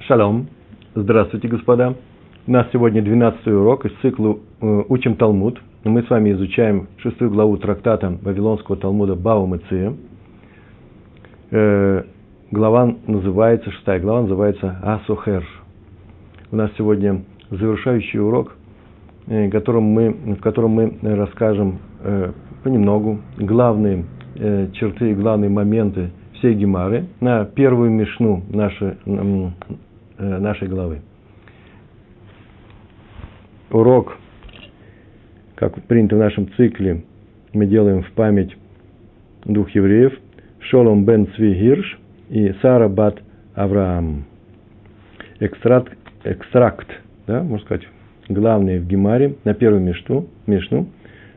[0.00, 0.48] Шалом.
[0.94, 1.94] Здравствуйте, господа.
[2.46, 5.60] У нас сегодня 12 урок из цикла э, «Учим Талмуд».
[5.84, 9.94] Мы с вами изучаем шестую главу трактата Вавилонского Талмуда Бау Меция.
[11.50, 12.02] Э,
[12.50, 15.46] глава называется, шестая глава называется Асохер.
[16.50, 18.56] У нас сегодня завершающий урок,
[19.26, 21.78] э, которым мы, в котором мы расскажем
[22.64, 24.04] понемногу главные
[24.72, 26.10] черты и главные моменты
[26.42, 28.96] всей Гемары на первую мишну нашей,
[30.18, 31.00] нашей главы
[33.70, 34.18] урок,
[35.54, 37.04] как принято в нашем цикле,
[37.52, 38.56] мы делаем в память
[39.44, 40.12] двух евреев,
[40.58, 41.98] Шолом бен Цви Гирш
[42.28, 43.22] и Сара бат
[43.54, 44.24] Авраам.
[45.38, 46.88] Экстракт, экстракт
[47.26, 47.86] да, можно сказать,
[48.28, 50.88] главный в Гемаре на первую мишну, мишну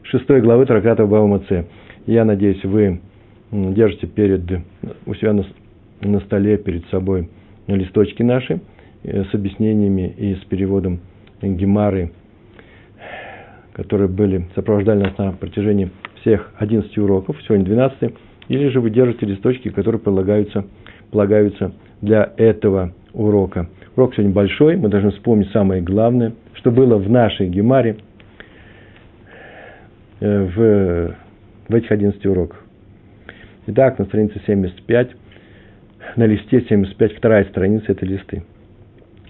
[0.04, 1.68] шестой главы трактата Баумаце.
[2.08, 3.02] Я надеюсь, вы
[3.74, 4.42] держите перед,
[5.06, 5.46] у себя на,
[6.02, 7.30] на столе перед собой
[7.68, 8.62] листочки наши
[9.04, 11.00] э, с объяснениями и с переводом
[11.42, 12.12] Гемары
[13.76, 18.14] которые были, сопровождали нас на протяжении всех 11 уроков, сегодня 12,
[18.48, 20.66] или же вы держите листочки, которые полагаются,
[21.12, 23.68] полагаются для этого урока.
[23.98, 27.98] Урок сегодня большой, мы должны вспомнить самое главное, что было в нашей Гемаре
[30.22, 31.16] э, в,
[31.68, 32.65] в этих 11 уроках.
[33.68, 35.10] Итак, на странице 75,
[36.16, 38.44] на листе 75, вторая страница, это листы.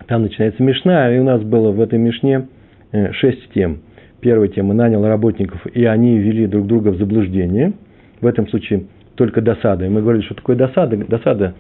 [0.08, 2.47] Там начинается Мишна, и у нас было в этой Мишне
[2.92, 3.80] 6 э, тем–
[4.25, 7.73] первая тема, нанял работников, и они ввели друг друга в заблуждение.
[8.22, 9.86] В этом случае только досада.
[9.86, 10.97] И мы говорили, что такое досада.
[10.97, 11.53] Досада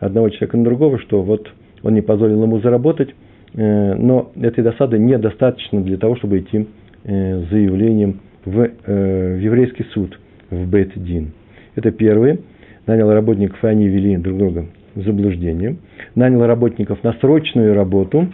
[0.00, 1.52] одного человека на другого, что вот
[1.82, 3.14] он не позволил ему заработать,
[3.52, 6.66] э, но этой досады недостаточно для того, чтобы идти
[7.04, 10.18] э, с заявлением в, в еврейский суд,
[10.48, 11.32] в Бет-Дин.
[11.76, 12.40] Это первый.
[12.86, 15.76] Нанял работников, и они вели друг друга в заблуждение.
[16.14, 18.28] Нанял работников на срочную работу,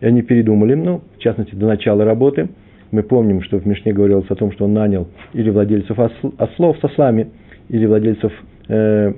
[0.00, 2.48] и они передумали, ну, в частности, до начала работы–
[2.90, 5.98] мы помним, что в Мишне говорилось о том, что он нанял или владельцев
[6.38, 7.28] ослов с ослами,
[7.68, 8.32] или владельцев
[8.68, 9.12] э,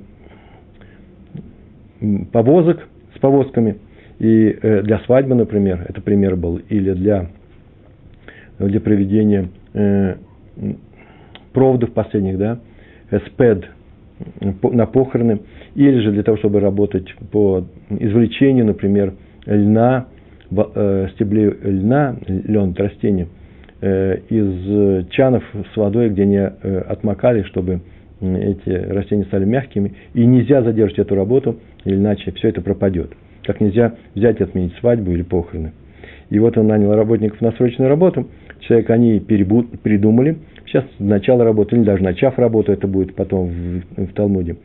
[2.32, 3.76] повозок с повозками.
[4.18, 7.28] И э, для свадьбы, например, это пример был, или для,
[8.58, 10.16] для проведения э,
[11.52, 12.58] проводов последних, да,
[13.26, 13.64] спед
[14.40, 15.40] на похороны,
[15.74, 19.14] или же для того, чтобы работать по извлечению, например,
[19.46, 20.06] льна,
[20.50, 23.28] э, стеблей льна, лен, растения–
[23.82, 27.80] Э, из чанов с водой, где они э, отмокали, чтобы
[28.20, 29.94] эти растения стали мягкими.
[30.12, 33.10] И нельзя задержать эту работу, или иначе все это пропадет.
[33.42, 35.72] Как нельзя взять и отменить свадьбу или похороны.
[36.30, 38.28] И вот он нанял работников на срочную работу.
[38.60, 40.38] Человек они придумали.
[40.66, 44.56] Сейчас начало работы, или даже начав работу, это будет потом в, в Талмуде.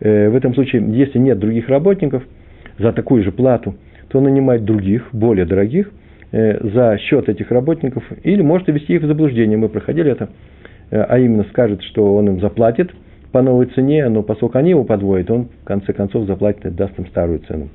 [0.00, 2.22] Э, в этом случае, если нет других работников
[2.78, 3.74] за такую же плату,
[4.08, 5.90] то нанимать других, более дорогих,
[6.30, 9.56] Э, за счет этих работников, или может ввести их в заблуждение.
[9.56, 10.28] Мы проходили это,
[10.90, 12.90] э, а именно скажет, что он им заплатит
[13.32, 16.98] по новой цене, но поскольку они его подводят, он в конце концов заплатит и даст
[16.98, 17.68] им старую цену.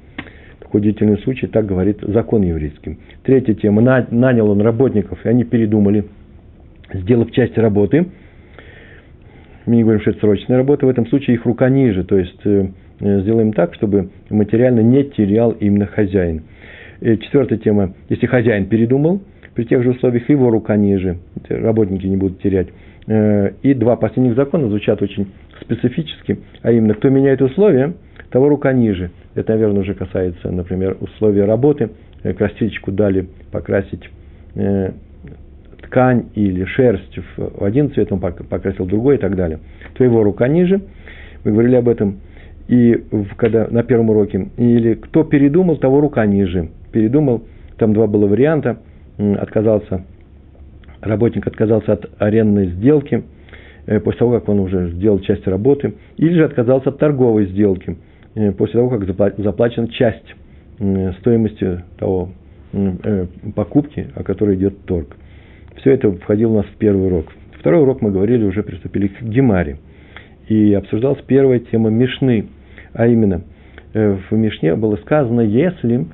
[0.73, 2.97] Удивительный случай, так говорит закон еврейский.
[3.21, 3.81] Третья тема.
[4.09, 6.05] Нанял он работников, и они передумали,
[6.91, 8.07] сделав часть работы.
[9.67, 12.41] Мы не говорим, что это срочная работа, в этом случае их рука ниже, то есть
[12.43, 12.67] э,
[12.99, 16.41] сделаем так, чтобы материально не терял именно хозяин.
[16.99, 19.21] И четвертая тема, если хозяин передумал,
[19.53, 21.19] при тех же условиях его рука ниже,
[21.49, 22.69] работники не будут терять.
[23.07, 25.27] Э, и два последних закона звучат очень
[25.61, 27.93] специфически, а именно, кто меняет условия,
[28.33, 29.11] того рука ниже.
[29.35, 31.91] Это, наверное, уже касается, например, условия работы.
[32.23, 34.09] Э, красильщику дали покрасить
[34.55, 34.91] э,
[35.83, 39.59] ткань или шерсть в один цвет, он покрасил другой и так далее.
[39.93, 40.81] То его рука ниже.
[41.43, 42.21] Мы говорили об этом
[42.67, 43.03] и
[43.37, 44.47] когда на первом уроке.
[44.57, 47.43] Или кто передумал, того рука ниже передумал,
[47.77, 48.79] там два было варианта,
[49.19, 50.05] отказался,
[51.01, 53.25] работник отказался от арендной сделки,
[53.85, 57.95] э, после того, как он уже сделал часть работы, или же отказался от торговой сделки,
[58.57, 59.05] после того, как
[59.37, 60.35] заплачена часть
[61.19, 62.29] стоимости того
[62.71, 65.15] э, покупки, о которой идет торг.
[65.77, 67.31] Все это входило у нас в первый урок.
[67.59, 69.77] Второй урок мы говорили, уже приступили к Гемаре.
[70.47, 72.47] И обсуждалась первая тема Мишны,
[72.93, 73.43] а именно
[73.93, 76.07] в Мишне было сказано, если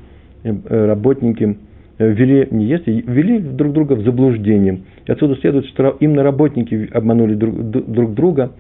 [0.44, 1.58] Э, работники
[1.98, 4.82] э, ввели, не если, ввели друг друга в заблуждение.
[5.06, 8.52] И отсюда следует, что именно работники обманули друг, друг друга.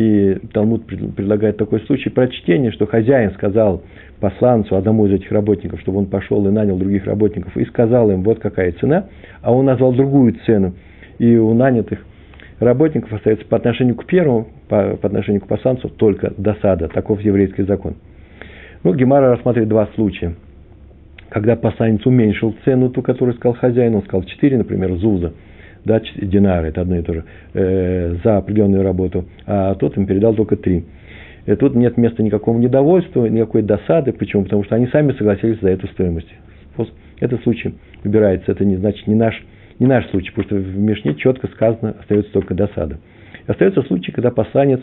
[0.00, 3.82] И Талмуд предлагает такой случай прочтения, что хозяин сказал
[4.18, 8.22] посланцу, одному из этих работников, чтобы он пошел и нанял других работников, и сказал им,
[8.22, 9.08] вот какая цена,
[9.42, 10.72] а он назвал другую цену.
[11.18, 11.98] И у нанятых
[12.60, 16.88] работников остается по отношению к первому, по, по отношению к посланцу только досада.
[16.88, 17.96] Таков еврейский закон.
[18.82, 20.34] Ну, Гемара рассматривает два случая–
[21.30, 25.32] когда посланец уменьшил цену, ту, которую сказал хозяин, он сказал 4, например, зуза,
[25.84, 27.24] да, динары, это одно и то же,
[27.54, 30.84] э, за определенную работу, а тот им передал только 3.
[31.46, 34.12] И тут нет места никакого недовольства, никакой досады.
[34.12, 34.44] Почему?
[34.44, 36.28] Потому что они сами согласились за эту стоимость.
[37.20, 39.34] Этот случай выбирается, это не значит не наш,
[39.78, 42.98] не наш случай, потому что в Мишне четко сказано, остается только досада.
[43.46, 44.80] Остается случай, когда посланец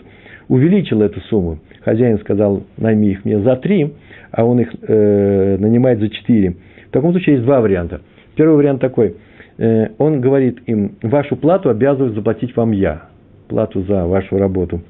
[0.48, 1.60] увеличил эту сумму.
[1.84, 3.94] Хозяин сказал, найми их мне за три,
[4.32, 6.58] а он их э, нанимает за четыре.
[6.88, 8.02] В таком случае есть два варианта.
[8.36, 9.16] Первый вариант такой.
[9.58, 13.04] Э, он говорит им, вашу плату обязываю заплатить вам я.
[13.48, 14.82] Плату за вашу работу.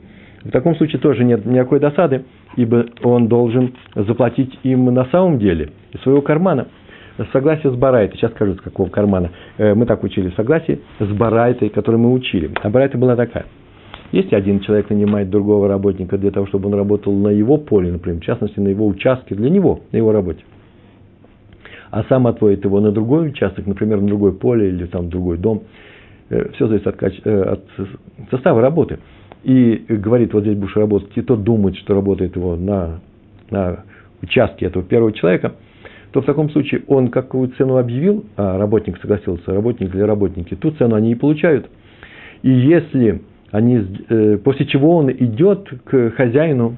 [0.44, 2.24] В таком случае тоже нет никакой досады,
[2.56, 6.68] ибо он должен заплатить им на самом деле из своего кармана.
[7.34, 9.32] Согласие с Барайтой, сейчас скажу, с какого кармана.
[9.58, 12.52] Э, мы так учили согласие с Барайтой, которую мы учили.
[12.62, 13.46] А Барайта была такая–
[14.12, 18.22] если один человек нанимает другого работника для того, чтобы он работал на его поле, например,
[18.22, 20.44] в частности, на его участке, для него, на его работе,
[21.98, 25.64] а сам отводит его на другой участок, например, на другое поле или там другой дом,
[26.30, 27.64] э, все зависит от, э, от
[28.30, 29.00] состава работы.
[29.44, 33.00] И говорит, вот здесь будешь работать, и тот думает, что работает его на,
[33.50, 33.84] на
[34.22, 35.54] участке этого первого человека,
[36.12, 40.70] то в таком случае он какую цену объявил, а работник согласился, работник или работники, ту
[40.72, 41.68] цену они и получают.
[42.44, 46.78] И если они, э, после чего он идет к хозяину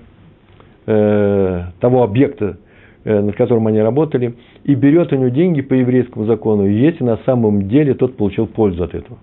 [0.86, 2.58] того объекта,
[3.10, 7.68] над которым они работали, и берет у него деньги по еврейскому закону, если на самом
[7.68, 9.18] деле тот получил пользу от этого.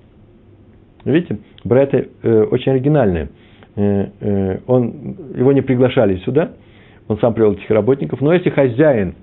[1.05, 3.29] Видите, братья э, очень оригинальные.
[3.77, 6.51] Э, э, он, его не приглашали сюда,
[7.07, 9.15] он сам привел этих работников, но если хозяин,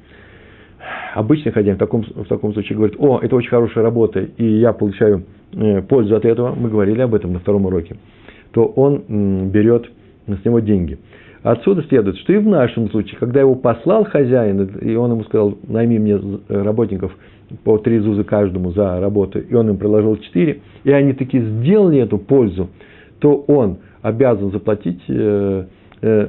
[1.13, 4.71] обычный хозяин в таком, в таком случае говорит, о, это очень хорошая работа, и я
[4.71, 7.97] получаю э, пользу от этого, мы говорили об этом на втором уроке,
[8.51, 9.89] то он берет
[10.27, 10.97] с него деньги.
[11.43, 15.57] Отсюда следует, что и в нашем случае, когда его послал хозяин, и он ему сказал,
[15.67, 16.17] найми мне
[16.47, 17.11] работников
[17.65, 21.99] по три зузы каждому за работу, и он им приложил четыре, и они таки сделали
[21.99, 22.69] эту пользу,
[23.19, 25.65] то он обязан заплатить э,
[26.01, 26.27] э,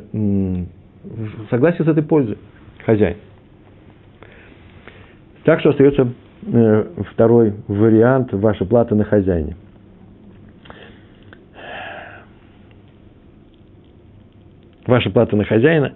[1.48, 2.38] согласие с этой пользой,
[2.84, 3.16] хозяин.
[5.44, 6.08] Так что остается
[6.46, 9.56] э, второй вариант, ваша плата на хозяине.
[14.86, 15.92] Ваша плата на хозяина.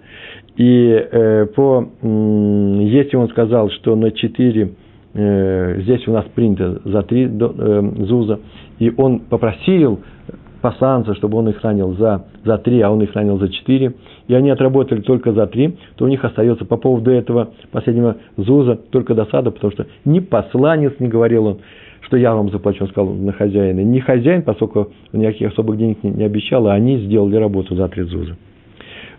[0.57, 4.71] И э, по, э, если он сказал, что на 4,
[5.13, 8.39] э, здесь у нас принято за 3 э, зуза,
[8.79, 9.99] и он попросил
[10.61, 13.93] посланца, чтобы он их хранил за, за 3, а он их хранил за 4,
[14.27, 18.75] и они отработали только за 3, то у них остается по поводу этого последнего зуза
[18.75, 21.57] только досада, потому что ни посланец не говорил он,
[22.01, 26.11] что я вам заплачу, он сказал на хозяина, ни хозяин, поскольку никаких особых денег не,
[26.11, 28.35] не обещал, а они сделали работу за 3 зуза.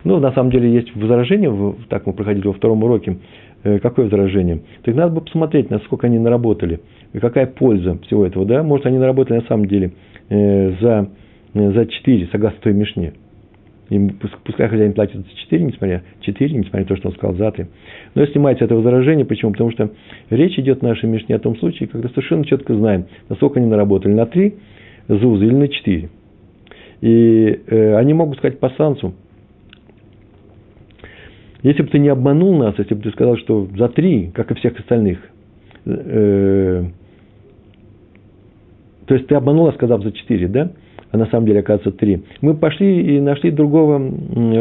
[0.03, 3.17] Ну, на самом деле, есть возражение, так мы проходили во втором уроке.
[3.63, 4.61] Э, какое возражение?
[4.83, 6.79] Так надо бы посмотреть, насколько они наработали,
[7.13, 8.63] и какая польза всего этого, да?
[8.63, 9.91] Может, они наработали на самом деле
[10.29, 11.09] э, за,
[11.53, 13.13] э, за 4, согласно той Мишне.
[13.89, 17.51] Им, пускай хозяин платит за 4, несмотря, 4, несмотря на то, что он сказал за
[17.51, 17.65] 3.
[18.15, 19.51] Но снимается это возражение, почему?
[19.51, 19.91] Потому что
[20.29, 24.13] речь идет в нашей Мишне о том случае, когда совершенно четко знаем, насколько они наработали,
[24.13, 24.55] на 3
[25.09, 26.09] зузы или на 4.
[27.01, 29.13] И э, они могут сказать по сансу,
[31.63, 34.55] если бы ты не обманул нас, если бы ты сказал, что за три, как и
[34.55, 35.19] всех остальных,
[35.85, 36.83] э,
[39.05, 40.71] то есть ты обманул, сказав за четыре, да?
[41.11, 42.23] А на самом деле, оказывается, три.
[42.39, 44.01] Мы пошли и нашли другого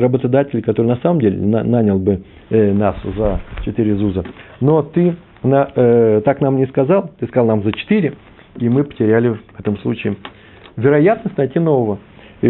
[0.00, 4.25] работодателя, который на самом деле на, нанял бы э, нас за четыре зуза.
[4.60, 8.14] Но ты на, э, так нам не сказал, ты сказал нам за четыре,
[8.58, 10.16] и мы потеряли в этом случае
[10.76, 11.98] вероятность найти нового.
[12.42, 12.48] И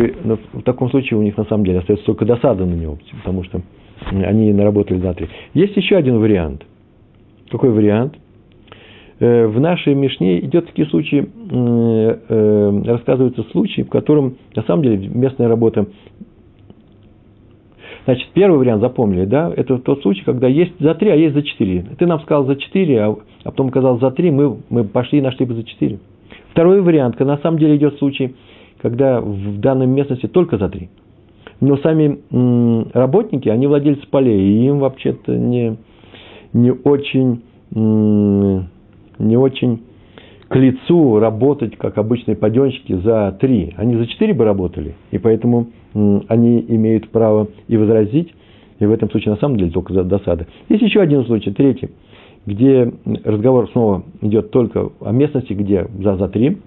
[0.52, 3.60] в таком случае у них на самом деле остается только досада на него, потому что
[4.10, 5.28] они наработали за три.
[5.54, 6.64] Есть еще один вариант.
[7.50, 8.16] Какой вариант?
[9.18, 14.82] Э, в нашей Мишне идет такие случаи, э, э, рассказываются случаи, в котором на самом
[14.82, 15.86] деле местная работа
[18.06, 21.42] Значит, первый вариант запомнили, да, это тот случай, когда есть за три, а есть за
[21.42, 21.84] четыре.
[21.98, 25.22] Ты нам сказал за четыре, а, а потом сказал за три, мы, мы пошли и
[25.22, 25.98] нашли бы за четыре.
[26.50, 28.34] Второй вариант, когда на самом деле идет случай,
[28.80, 30.88] когда в данной местности только за три
[31.60, 32.18] но сами
[32.92, 35.76] работники, они владельцы полей, и им вообще-то не,
[36.52, 39.82] не очень, не очень
[40.48, 43.72] к лицу работать, как обычные паденщики, за три.
[43.76, 48.34] Они за четыре бы работали, и поэтому они имеют право и возразить,
[48.80, 50.46] и в этом случае на самом деле только за досада.
[50.68, 51.90] Есть еще один случай, третий,
[52.46, 52.92] где
[53.24, 56.58] разговор снова идет только о местности, где за, за три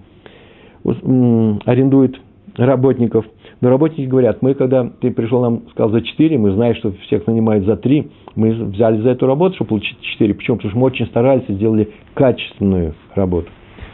[0.84, 2.16] арендует
[2.56, 3.26] работников.
[3.60, 7.26] Но работники говорят, мы, когда ты пришел нам, сказал за 4, мы знаем, что всех
[7.26, 10.34] нанимают за 3, мы взяли за эту работу, чтобы получить 4.
[10.34, 10.56] Почему?
[10.56, 13.48] Потому что мы очень старались и сделали качественную работу.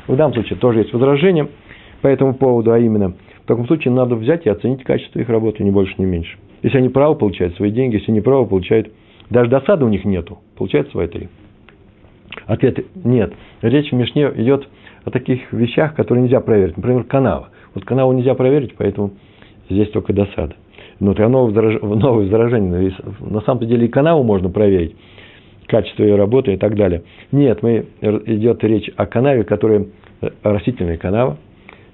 [0.09, 1.49] В данном случае тоже есть возражение
[2.03, 5.63] по этому поводу, а именно, в таком случае надо взять и оценить качество их работы,
[5.63, 6.37] ни больше, ни меньше.
[6.63, 8.91] Если они право получают свои деньги, если не право получают,
[9.29, 11.29] даже досады у них нету, получают свои три.
[12.47, 13.33] Ответ– нет.
[13.63, 14.69] Речь в Мишне идет
[15.05, 16.77] о таких вещах, которые нельзя проверить.
[16.77, 17.51] Например, канава.
[17.75, 19.13] Вот канаву нельзя проверить, поэтому
[19.71, 20.55] здесь только досада.
[20.99, 22.95] Но это новое возражение.
[23.21, 24.95] На самом деле и канаву можно проверить,
[25.67, 27.03] качество ее работы и так далее.
[27.33, 27.87] Нет, мы,
[28.27, 29.87] идет речь о канаве, которая
[30.21, 31.39] э, растительная канава,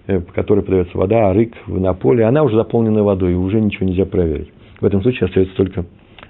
[0.07, 2.25] э, по которой подается вода, арык на поле.
[2.25, 4.51] Она уже заполнена водой, и уже ничего нельзя проверить.
[4.81, 5.85] В этом случае остается только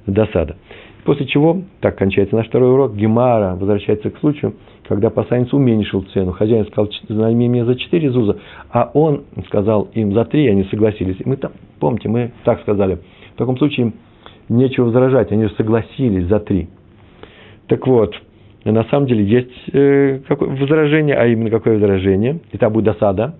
[0.07, 0.57] досада.
[1.07, 4.55] После чего, так кончается наш второй урок, Гемара возвращается к случаю,
[4.89, 6.33] когда посланец уменьшил цену.
[6.33, 8.39] Хозяин сказал, найми мне за 4 зуза,
[8.73, 11.17] а он сказал им за 3, они согласились.
[11.25, 12.99] Мы там, помните, мы так сказали.
[13.35, 13.93] В таком случае
[14.49, 16.69] нечего возражать, они согласились за 3.
[17.69, 18.13] Так вот,
[18.65, 23.37] на самом деле есть э, возражение, а именно какое возражение, там будет досада,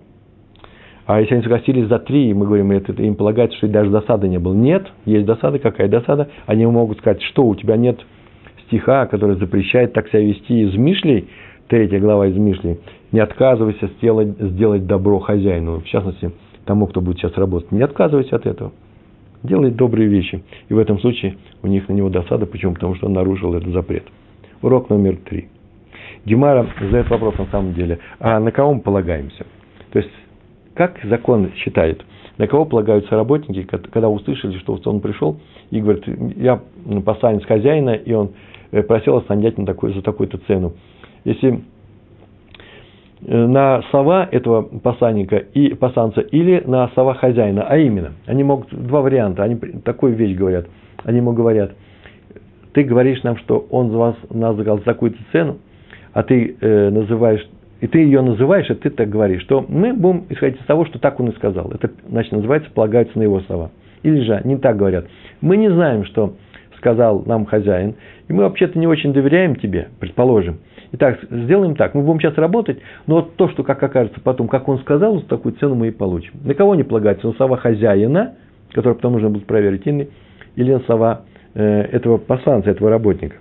[1.07, 4.39] а если они согласились за три, мы говорим, это, им полагается, что даже досады не
[4.39, 4.53] было.
[4.53, 6.27] Нет, есть досада, какая досада?
[6.45, 7.97] Они могут сказать, что у тебя нет
[8.65, 11.29] стиха, который запрещает так себя вести из Мишлей,
[11.69, 12.79] третья глава из Мишлей,
[13.13, 16.31] не отказывайся сделать, сделать добро хозяину, в частности,
[16.65, 17.71] тому, кто будет сейчас работать.
[17.71, 18.73] Не отказывайся от этого.
[19.43, 20.43] Делай добрые вещи.
[20.67, 22.45] И в этом случае у них на него досада.
[22.45, 22.73] Почему?
[22.73, 24.03] Потому что он нарушил этот запрет.
[24.61, 25.47] Урок номер три.
[26.25, 29.45] Гемара задает вопрос на самом деле, а на кого мы полагаемся?
[29.91, 30.11] То есть,
[30.77, 32.05] как закон считает?
[32.37, 35.39] На кого полагаются работники, когда услышали, что он пришел
[35.71, 36.03] и говорит,
[36.37, 36.61] я
[37.03, 38.33] посланец хозяина, и он
[38.71, 40.73] э, просил останять на такой, за такую-то цену.
[41.25, 41.63] Если
[43.25, 48.69] э, на слова этого посланника и посланца или на слова хозяина, а именно, они могут,
[48.69, 50.67] два варианта, они такую вещь говорят,
[51.03, 51.71] они ему говорят,
[52.73, 55.57] ты говоришь нам, что он за вас, нас за такую-то цену,
[56.13, 57.47] а ты э, называешь
[57.81, 60.99] и ты ее называешь, и ты так говоришь, что мы будем исходить из того, что
[60.99, 61.71] так он и сказал.
[61.71, 63.71] Это, значит, называется, полагаются на его слова.
[64.03, 65.05] Или же не так говорят.
[65.41, 66.33] Мы не знаем, что
[66.77, 67.95] сказал нам хозяин,
[68.27, 70.59] и мы вообще-то не очень доверяем тебе, предположим.
[70.93, 74.69] Итак, сделаем так, мы будем сейчас работать, но вот то, что, как окажется потом, как
[74.69, 76.31] он сказал, такую цену мы и получим.
[76.43, 77.27] На кого не полагается?
[77.27, 78.35] На слова хозяина,
[78.71, 81.23] которые потом нужно будет проверить, или на слова
[81.55, 83.35] э, этого посланца, этого работника.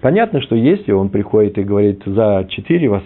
[0.00, 3.02] Понятно, что если он приходит и говорит, за 4 вас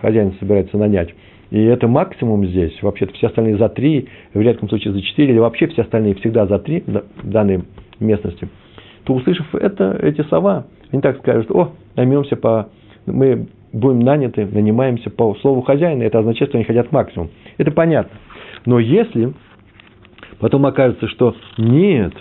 [0.00, 1.14] хозяин собирается нанять,
[1.50, 5.38] и это максимум здесь, вообще-то все остальные за 3, в редком случае за 4, или
[5.38, 7.64] вообще все остальные всегда за 3 в данной
[8.00, 8.48] местности,
[9.04, 12.70] то услышав это, эти слова, они так скажут, о, наймемся по,
[13.04, 17.28] мы будем наняты, нанимаемся по слову хозяина, это означает, что они хотят максимум.
[17.58, 18.18] Это понятно.
[18.64, 19.34] Но если
[20.38, 22.14] потом окажется, что нет,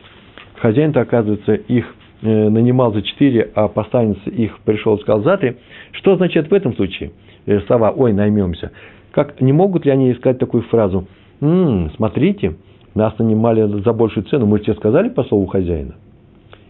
[0.60, 5.56] хозяин-то, оказывается, их Э, нанимал за 4, а посланец их пришел и сказал за 3,
[5.92, 7.12] что означает в этом случае
[7.46, 8.72] э, слова «ой, наймемся»?
[9.12, 11.08] Как, не могут ли они искать такую фразу
[11.42, 12.56] «М-м, смотрите,
[12.96, 15.96] нас нанимали за большую цену, мы тебе сказали по слову хозяина?»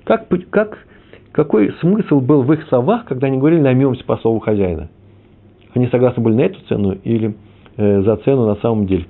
[0.04, 0.86] как, как,
[1.32, 4.90] Какой смысл был в их словах, когда они говорили «наймемся по слову хозяина»?
[5.74, 7.36] Они согласны были на эту цену или
[7.76, 9.06] э, за цену на самом деле,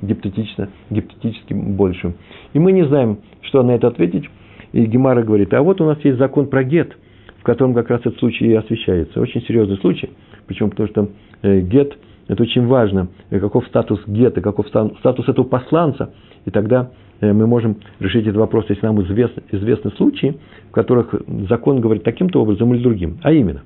[0.00, 2.14] гипотетично, гипотетически большую?
[2.52, 4.28] И мы не знаем, что на это ответить,
[4.72, 6.96] и Гемара говорит, а вот у нас есть закон про гет,
[7.38, 9.20] в котором как раз этот случай и освещается.
[9.20, 10.10] Очень серьезный случай.
[10.46, 10.70] Почему?
[10.70, 11.08] Потому что
[11.42, 11.96] э, гет–
[12.28, 13.08] это очень важно.
[13.30, 16.12] Э, каков статус гета, каков статус этого посланца.
[16.44, 21.14] И тогда э, мы можем решить этот вопрос, если нам известны, известны случаи, в которых
[21.48, 23.18] закон говорит таким-то образом или другим.
[23.22, 23.62] А именно,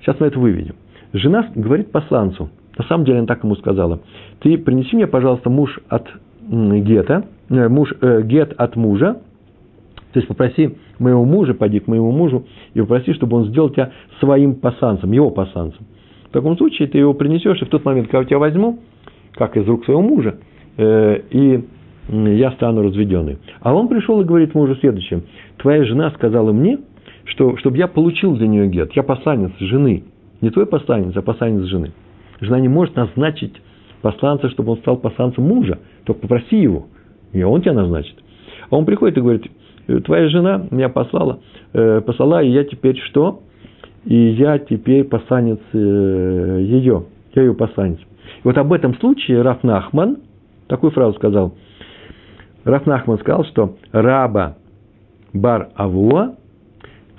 [0.00, 0.74] сейчас мы это выведем.
[1.14, 4.00] Жена говорит посланцу, на самом деле она так ему сказала,
[4.40, 6.08] ты принеси мне, пожалуйста, муж от
[6.48, 9.20] гета, муж, э, гет от мужа,
[10.12, 13.92] то есть попроси моего мужа, пойди к моему мужу и попроси, чтобы он сделал тебя
[14.20, 15.86] своим пасанцем, его пасанцем.
[16.28, 18.78] В таком случае ты его принесешь, и в тот момент, когда я тебя возьму,
[19.32, 20.36] как из рук своего мужа,
[20.76, 21.64] э, и
[22.08, 23.38] я стану разведенный.
[23.60, 25.22] А он пришел и говорит мужу следующее.
[25.58, 26.78] Твоя жена сказала мне,
[27.24, 28.92] что, чтобы я получил для нее гет.
[28.94, 30.04] Я посланец жены.
[30.40, 31.92] Не твой посланец, а посланец жены.
[32.40, 33.54] Жена не может назначить
[34.02, 35.78] посланца, чтобы он стал посланцем мужа.
[36.04, 36.86] Только попроси его,
[37.32, 38.16] и он тебя назначит.
[38.68, 39.46] А он приходит и говорит,
[40.04, 41.40] твоя жена меня послала,
[41.72, 43.42] э, послала, и я теперь что?
[44.04, 47.98] И я теперь посланец э, ее, я ее посланец.
[47.98, 50.18] И вот об этом случае Раф Нахман
[50.66, 51.54] такую фразу сказал.
[52.64, 54.56] Раф Нахман сказал, что раба
[55.32, 56.36] бар Авуа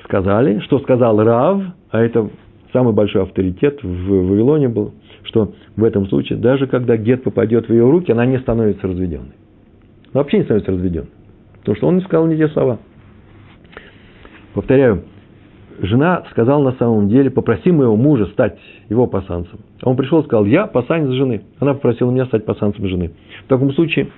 [0.04, 2.30] сказали, что сказал Рав, а это
[2.72, 4.94] самый большой авторитет в Вавилоне был,
[5.24, 9.34] что в этом случае, даже когда гет попадет в ее руки, она не становится разведенной.
[10.12, 11.10] Вообще не становится разведенной.
[11.64, 12.78] Потому что он не сказал не те слова.
[14.54, 15.04] Повторяю,
[15.80, 19.60] жена сказала на самом деле, попроси моего мужа стать его пасанцем.
[19.82, 21.44] А он пришел и сказал, я пасанец жены.
[21.60, 23.12] Она попросила меня стать пасанцем жены.
[23.46, 24.10] В таком случае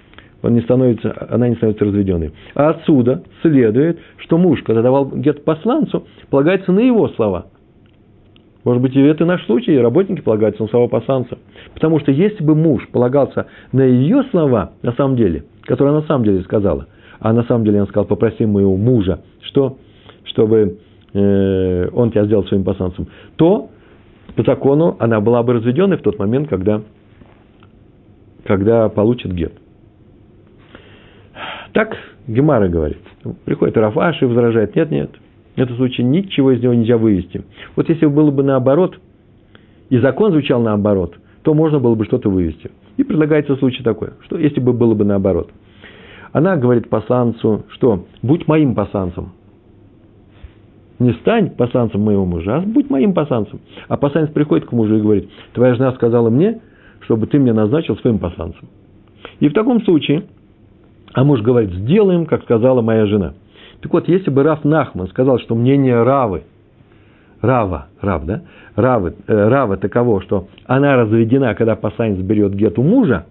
[0.41, 2.33] он не становится, она не становится разведенной.
[2.55, 7.45] А отсюда следует, что муж, когда давал гет посланцу, полагается на его слова.
[8.63, 11.37] Может быть, и это наш случай, работники полагаются на слова посланца.
[11.75, 16.07] Потому что если бы муж полагался на ее слова, на самом деле, которые она на
[16.07, 16.87] самом деле сказала,
[17.19, 19.77] а на самом деле она сказала, попроси моего мужа, что,
[20.25, 20.79] чтобы
[21.13, 23.69] э, он тебя сделал своим посланцем, то
[24.35, 26.81] по закону она была бы разведенной в тот момент, когда,
[28.43, 29.53] когда получит гет.
[31.73, 31.95] Так
[32.27, 33.01] Гемара говорит.
[33.43, 35.11] Приходит Рафаш и возражает, нет, нет,
[35.55, 37.43] в этом случае ничего из него нельзя вывести.
[37.75, 38.97] Вот если было бы наоборот,
[39.89, 42.71] и закон звучал наоборот, то можно было бы что-то вывести.
[42.97, 45.51] И предлагается случай такой, что если бы было бы наоборот.
[46.35, 49.29] Она говорит посланцу, что будь моим посланцем.
[50.99, 53.61] Не стань посланцем моего мужа, а будь моим посланцем.
[53.87, 56.59] А посланец приходит к мужу и говорит, твоя жена сказала мне,
[56.99, 58.67] чтобы ты мне назначил своим посланцем.
[59.39, 60.25] И в таком случае
[61.13, 63.31] а муж говорит, сделаем, как сказала моя жена.
[63.79, 66.43] Так вот, если бы Раф Нахман сказал, что мнение Равы,
[67.39, 68.41] Рава, Рав, да?
[68.75, 73.25] Равы, э, Рава таково, что она разведена, когда посланец берет гет у мужа,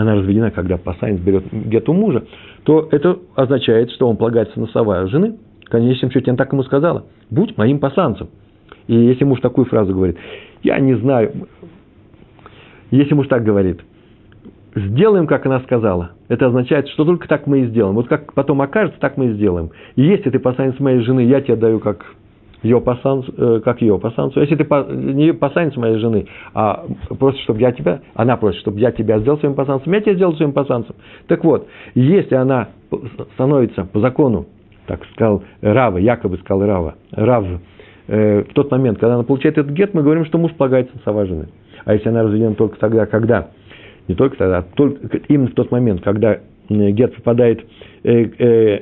[0.00, 2.24] она разведена, когда посланец берет гет у мужа,
[2.64, 5.36] то это означает, что он полагается на слова жены.
[5.64, 8.28] В конечном счете, она так ему сказала, будь моим посланцем.
[8.86, 10.16] И если муж такую фразу говорит,
[10.62, 11.32] я не знаю,
[12.90, 13.80] если муж так говорит,
[14.74, 16.12] сделаем, как она сказала.
[16.28, 17.94] Это означает, что только так мы и сделаем.
[17.94, 19.70] Вот как потом окажется, так мы и сделаем.
[19.96, 22.04] И если ты посланец моей жены, я тебе даю как
[22.62, 24.40] ее посланцу, э, как ее посланцу.
[24.40, 26.84] Если ты не посланец моей жены, а
[27.18, 30.34] просто чтобы я тебя, она просит, чтобы я тебя сделал своим посланцем, я тебя сделал
[30.34, 30.94] своим посланцем.
[31.26, 32.68] Так вот, если она
[33.34, 34.46] становится по закону,
[34.86, 37.46] так сказал Рава, якобы сказал Рава, Рав,
[38.08, 41.02] э, в тот момент, когда она получает этот гет, мы говорим, что муж полагается на
[41.02, 41.48] слова жены.
[41.84, 43.48] А если она разведена только тогда, когда
[44.08, 47.64] не только тогда, а только именно в тот момент, когда гет попадает,
[48.02, 48.80] э, э,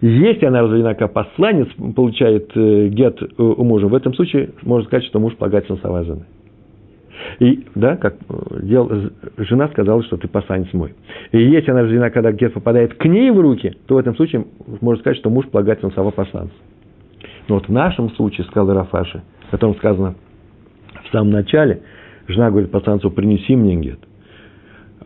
[0.00, 5.06] если она разведена как посланец, получает э, гет у мужа, в этом случае можно сказать,
[5.06, 6.24] что муж полагается на жены.
[7.40, 8.16] И, да, как
[8.62, 8.90] дел,
[9.38, 10.94] жена сказала, что ты посланец мой.
[11.32, 14.46] И если она разведена, когда гет попадает к ней в руки, то в этом случае
[14.80, 16.54] можно сказать, что муж полагается на слова посланца.
[17.48, 20.14] Но вот в нашем случае, сказал Рафаши, о котором сказано
[21.04, 21.82] в самом начале–
[22.28, 24.00] Жена говорит пацанцу, принеси мне гет.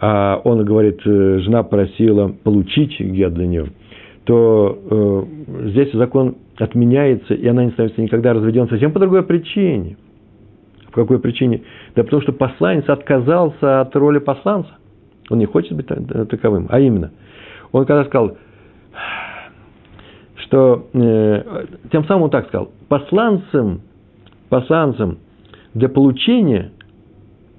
[0.00, 3.66] А он говорит, э, жена просила получить гет для нее.
[4.24, 9.96] То э, здесь закон отменяется, и она не становится никогда разведен совсем по другой причине.
[10.92, 11.62] По какой причине?
[11.96, 14.70] Да потому что посланец отказался от роли посланца.
[15.30, 16.66] Он не хочет быть таковым.
[16.68, 17.10] А именно,
[17.72, 18.36] он когда сказал,
[20.36, 23.80] что э, тем самым он так сказал, посланцем,
[24.50, 25.18] посланцем
[25.74, 26.72] для получения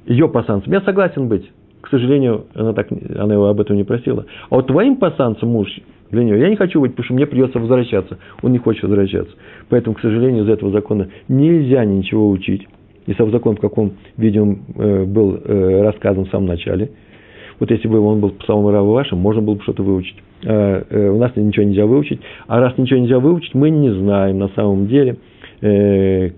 [0.06, 0.71] ее пасанцем.
[0.71, 1.49] Я согласен быть.
[1.82, 4.26] К сожалению, она, так, она его об этом не просила.
[4.49, 5.67] А вот твоим пасанцем муж
[6.13, 8.17] для нее, я не хочу быть, потому что мне придется возвращаться.
[8.41, 9.34] Он не хочет возвращаться.
[9.69, 12.67] Поэтому, к сожалению, из этого закона нельзя ничего учить.
[13.08, 16.91] И сам закон, в каком виде он э, был э, рассказан в самом начале.
[17.60, 20.15] Вот если бы он был по самому Раву вашим, можно было бы что-то выучить.
[20.45, 22.21] А, э, у нас ничего нельзя выучить.
[22.47, 25.17] А раз ничего нельзя выучить, мы не знаем на самом деле–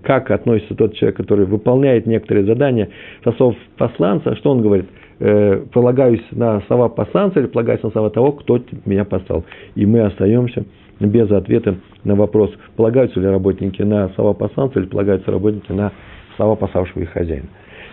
[0.02, 2.90] как относится тот человек, который выполняет некоторые задания
[3.24, 4.86] со слов посланца, что он говорит?
[5.18, 9.44] Э, полагаюсь на слова посланца или полагаюсь на слова того, кто меня послал.
[9.74, 10.64] И мы остаемся
[11.00, 15.92] без ответа на вопрос, полагаются ли работники на слова посланца или полагаются работники на
[16.36, 17.46] слова пославшего их хозяина.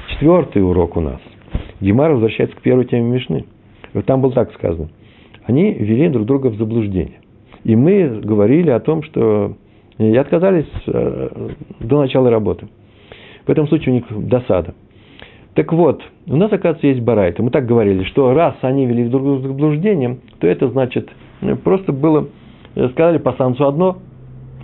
[0.10, 1.22] Четвертый урок у нас.
[1.80, 3.46] Гемар возвращается к первой теме Мишны.
[4.06, 4.90] Там было так сказано.
[5.46, 7.20] Они вели друг друга в заблуждение.
[7.64, 9.56] И мы говорили о том, что
[9.98, 12.68] и отказались э, до начала работы.
[13.46, 14.74] В этом случае у них досада.
[15.56, 17.44] Так вот, у нас, оказывается, есть барайта.
[17.44, 21.10] Мы так говорили, что раз они вели друг друга заблуждением, то это значит,
[21.64, 22.28] просто было,
[22.76, 23.98] э, сказали по санцу одно,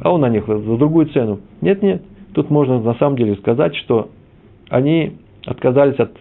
[0.01, 1.41] а он на них за другую цену.
[1.61, 2.01] Нет, нет,
[2.33, 4.09] тут можно на самом деле сказать, что
[4.69, 6.11] они отказались от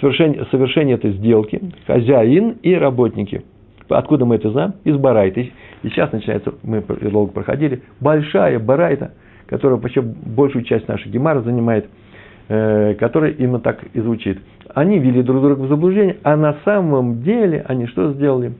[0.00, 3.44] совершения, совершения этой сделки, хозяин и работники.
[3.88, 4.74] Откуда мы это знаем?
[4.84, 5.40] Из барайта.
[5.40, 5.50] И
[5.82, 9.12] сейчас начинается, мы долго проходили, большая барайта,
[9.46, 11.88] которая вообще большую часть нашей гемара занимает,
[12.52, 14.38] э, которая именно так и звучит.
[14.74, 18.52] Они вели друг друга в заблуждение, а на самом деле они что сделали?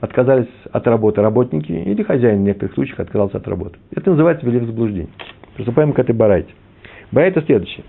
[0.00, 3.78] Отказались от работы работники или хозяин в некоторых случаях отказался от работы.
[3.94, 5.10] Это называется вели в заблуждение.
[5.54, 6.50] Приступаем к этой барайте.
[7.12, 7.84] Барайта следующее.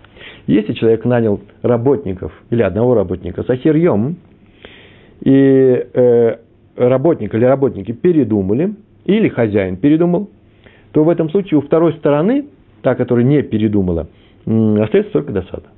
[0.45, 4.17] Если человек нанял работников или одного работника с ахирьем,
[5.21, 6.35] и э,
[6.75, 8.75] работник или работники передумали,
[9.05, 10.29] или хозяин передумал,
[10.91, 12.45] то в этом случае у второй стороны,
[12.83, 14.07] та, которая не передумала,
[14.45, 15.69] остается только досада.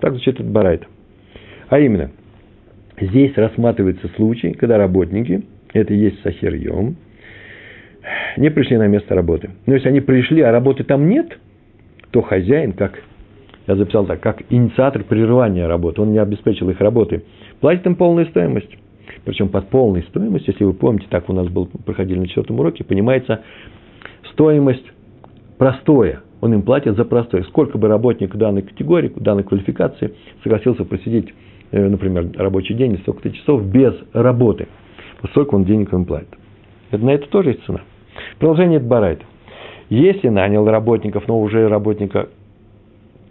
[0.00, 0.86] Так звучит этот барайт.
[1.68, 2.10] А именно,
[3.00, 6.96] здесь рассматривается случай, когда работники, это и есть сахирьем,
[8.36, 9.50] не пришли на место работы.
[9.66, 11.38] Но если они пришли, а работы там нет,
[12.10, 13.02] то хозяин, как
[13.66, 17.24] я записал так, как инициатор прерывания работы, он не обеспечил их работы,
[17.60, 18.74] платит им полную стоимость.
[19.24, 22.84] Причем под полной стоимость, если вы помните, так у нас был, проходили на четвертом уроке,
[22.84, 23.42] понимается
[24.32, 24.84] стоимость
[25.58, 26.20] простое.
[26.40, 27.42] Он им платит за простое.
[27.44, 31.34] Сколько бы работник данной категории, данной квалификации согласился посидеть,
[31.72, 34.68] э, например, рабочий день, столько-то часов без работы.
[35.22, 36.28] Вот столько он денег им платит.
[36.92, 37.80] На это тоже есть цена.
[38.38, 39.24] Продолжение Барайта.
[39.90, 42.28] Если нанял работников, но уже работника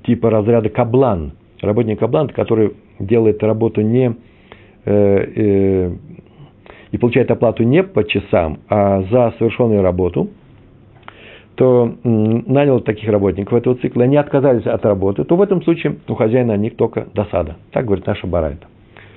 [0.05, 4.15] типа разряда каблан, работник каблан, который делает работу не
[4.89, 5.91] Э, э,
[6.93, 10.29] и получает оплату не по часам, а за совершенную работу,
[11.57, 16.13] то нанял таких работников этого цикла, они отказались от работы, то в этом случае у
[16.13, 17.55] хозяина о них только досада.
[17.71, 18.67] Так говорит наша барайта.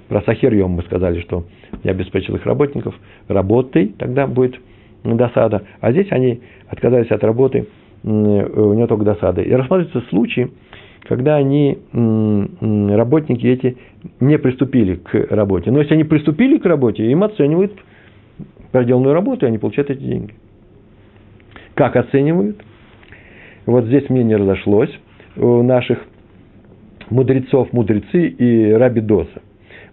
[0.09, 1.45] Про Сахирьем мы сказали, что
[1.85, 2.95] я обеспечил их работников
[3.29, 4.59] работой, тогда будет
[5.05, 5.63] досада.
[5.81, 7.69] А здесь они отказались от работы,
[8.03, 9.43] у него только досада.
[9.43, 10.51] И рассматривается случай,
[11.03, 13.77] когда они, работники эти,
[14.19, 15.71] не приступили к работе.
[15.71, 17.73] Но если они приступили к работе, им оценивают
[18.73, 20.33] проделанную работу, и они получают эти деньги.
[21.81, 22.63] Как оценивают?
[23.65, 24.91] Вот здесь мнение разошлось
[25.35, 25.99] у наших
[27.09, 29.41] мудрецов, мудрецы и рабидоса.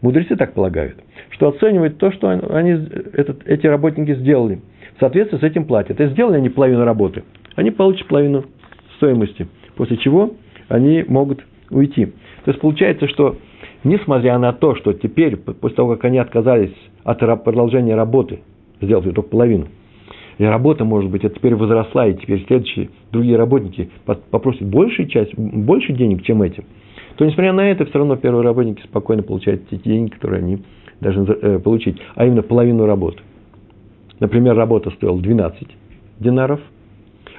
[0.01, 0.97] Мудрецы так полагают,
[1.29, 2.71] что оценивают то, что они,
[3.13, 4.59] этот, эти работники сделали.
[4.97, 6.01] В соответствии с этим платят.
[6.01, 7.23] И сделали они половину работы.
[7.55, 8.43] Они получат половину
[8.97, 9.47] стоимости.
[9.77, 10.33] После чего
[10.67, 12.07] они могут уйти.
[12.43, 13.37] То есть получается, что
[13.85, 18.41] несмотря на то, что теперь, после того, как они отказались от продолжения работы,
[18.81, 19.67] сделали только половину,
[20.37, 25.35] и работа, может быть, это теперь возросла, и теперь следующие другие работники попросят большую часть,
[25.35, 26.63] больше денег, чем эти,
[27.15, 30.59] то, несмотря на это, все равно первые работники спокойно получают те деньги, которые они
[31.01, 33.19] должны э, получить, а именно половину работы.
[34.19, 35.67] Например, работа стоила 12
[36.19, 36.59] динаров,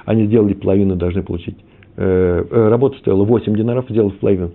[0.05, 1.57] они сделали половину, должны получить
[2.01, 4.51] Э, э, работа стоила 8 динаров, сделав половину,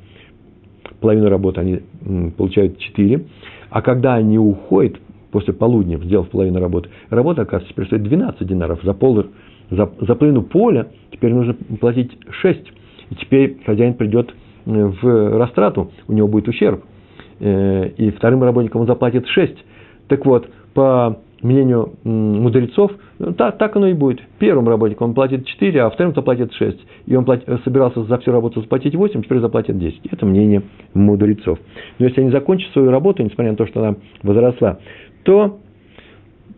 [1.01, 3.23] половину работы, они получают 4.
[3.69, 4.97] А когда они уходят
[5.35, 8.79] после полудня, сделав половину работы, работа, оказывается, теперь стоит 12 динаров.
[8.85, 9.25] За, пол,
[9.69, 12.61] за, за половину поля теперь нужно платить 6.
[13.11, 14.33] И теперь хозяин придет
[14.67, 16.85] э, в растрату, у него будет ущерб.
[17.41, 19.57] И вторым работникам он заплатит 6.
[20.07, 24.21] Так вот, по мнению мудрецов, ну, так, так оно и будет.
[24.39, 26.79] Первым работникам он платит 4, а вторым заплатит 6.
[27.07, 30.07] И он платит, собирался за всю работу заплатить 8, теперь заплатит 10.
[30.11, 30.63] Это мнение
[30.95, 31.59] мудрецов.
[31.99, 34.79] Но если они закончат свою работу, несмотря на то, что она возросла,
[35.25, 35.59] то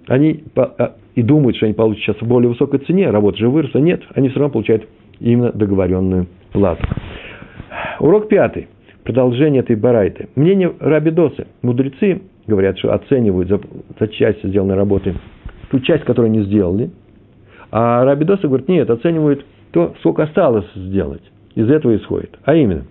[0.07, 3.81] они а, и думают, что они получат сейчас в более высокой цене, работа же выросла.
[3.81, 4.87] Нет, они все равно получают
[5.19, 6.87] именно договоренную плату.
[7.99, 8.69] Урок пятый.
[9.03, 10.29] Продолжение этой барайты.
[10.37, 11.47] Мнение Рабидосы.
[11.63, 13.61] Мудрецы говорят, что оценивают за,
[13.99, 15.15] за часть сделанной работы
[15.71, 16.91] ту часть, которую они сделали.
[17.71, 21.23] А Рабидоса говорит, нет, оценивают то, сколько осталось сделать.
[21.55, 22.39] Из этого исходит.
[22.45, 22.85] А именно,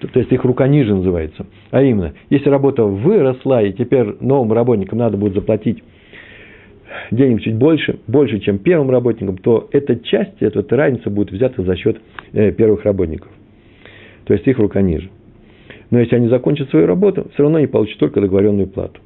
[0.00, 1.46] то, то есть их рука ниже называется.
[1.70, 5.82] А именно, если работа выросла, и теперь новым работникам надо будет заплатить
[7.10, 11.76] денег чуть больше, больше, чем первым работникам, то эта часть, эта разница будет взята за
[11.76, 12.00] счет
[12.32, 13.30] э, первых работников.
[14.24, 15.10] То есть их рука ниже.
[15.90, 19.00] Но если они закончат свою работу, все равно они получат только договоренную плату.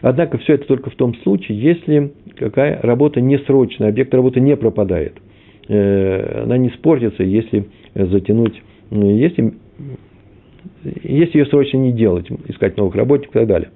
[0.00, 4.56] Однако все это только в том случае, если какая работа не срочная, объект работы не
[4.56, 5.14] пропадает.
[5.68, 9.54] Э, она не испортится, если затянуть, если,
[10.82, 13.68] если ее срочно не делать, искать новых работников и так далее.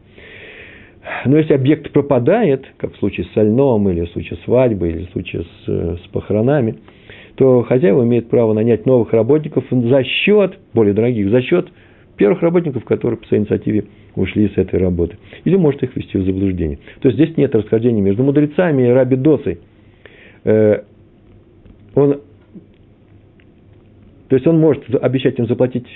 [1.24, 5.10] Но если объект пропадает, как в случае с сольном, или в случае свадьбы, или в
[5.10, 6.76] случае с, с похоронами,
[7.36, 11.68] то хозяева имеют право нанять новых работников за счет, более дорогих, за счет
[12.16, 15.16] первых работников, которые по своей инициативе ушли с этой работы.
[15.44, 16.78] Или может их ввести в заблуждение.
[17.00, 19.58] То есть здесь нет расхождения между мудрецами и раби Досой.
[20.44, 20.82] Э,
[21.94, 22.20] он,
[24.28, 25.86] то есть он может обещать им заплатить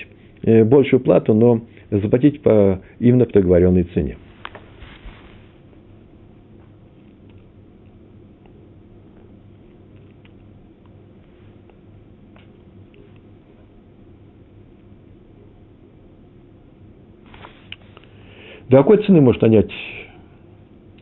[0.43, 4.17] э, большую плату, но заплатить по именно по договоренной цене.
[18.71, 19.69] До какой цены может нанять,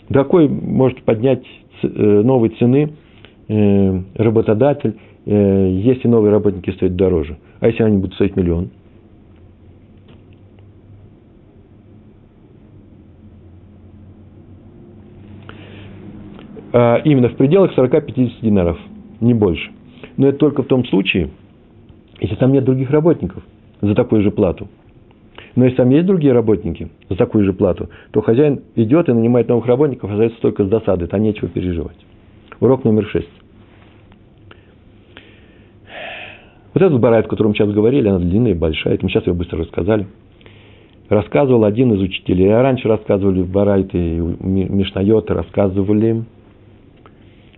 [0.10, 1.43] до какой может поднять
[1.84, 2.93] э, новой цены
[3.47, 7.38] э, работодатель, э, если новые работники стоят дороже.
[7.60, 8.69] А если они будут стоить миллион?
[16.73, 18.79] А, именно в пределах 40-50 динаров,
[19.21, 19.69] не больше.
[20.17, 21.29] Но это только в том случае,
[22.19, 23.43] если там нет других работников
[23.82, 24.67] за такую же плату.
[25.55, 29.47] Но если там есть другие работники за такую же плату, то хозяин идет и нанимает
[29.47, 31.97] новых работников, остается только с досады, там нечего переживать.
[32.59, 33.29] Урок номер шесть.
[36.73, 39.25] Вот этот барайт, о котором мы сейчас говорили, она длинная и большая, это мы сейчас
[39.25, 40.07] ее быстро рассказали.
[41.09, 46.23] Рассказывал один из учителей, а раньше рассказывали в Барайте и Мишнайоты, рассказывали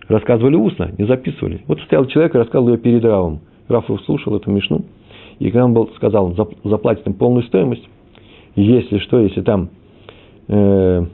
[0.08, 1.62] рассказывали устно, не записывали.
[1.66, 3.40] Вот стоял человек и рассказывал ее перед Равом.
[3.68, 4.84] Раф слушал эту мишну,
[5.42, 7.82] и был, сказал, заплатит им полную стоимость,
[8.54, 9.70] если что, если там
[10.46, 11.04] э,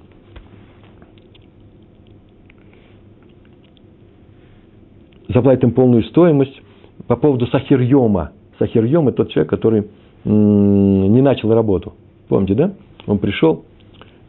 [5.29, 6.61] заплатит им полную стоимость
[7.07, 8.33] по поводу сахирьема.
[8.59, 9.87] Сахирьем– это тот человек, который
[10.27, 11.95] м- не начал работу.
[12.29, 12.75] Помните, да?
[13.07, 13.65] Он пришел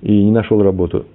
[0.01, 1.07] и не нашел работу.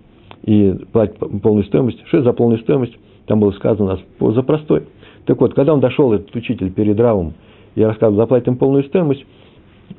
[0.43, 2.07] И платит полную стоимость.
[2.09, 2.95] Что за полную стоимость?
[3.25, 4.83] Там было сказано за простой.
[5.25, 7.33] Так вот, когда он дошел, этот учитель, перед Равом,
[7.75, 9.25] я рассказывал, заплатит им полную стоимость,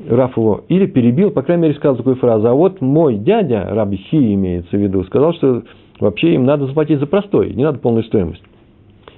[0.10, 2.48] Раф его или перебил, по крайней мере, сказал такую фразу.
[2.48, 5.64] А вот мой дядя, Раби Хи имеется в виду, сказал, что
[6.00, 8.44] вообще им надо заплатить за простой, не надо полную стоимость.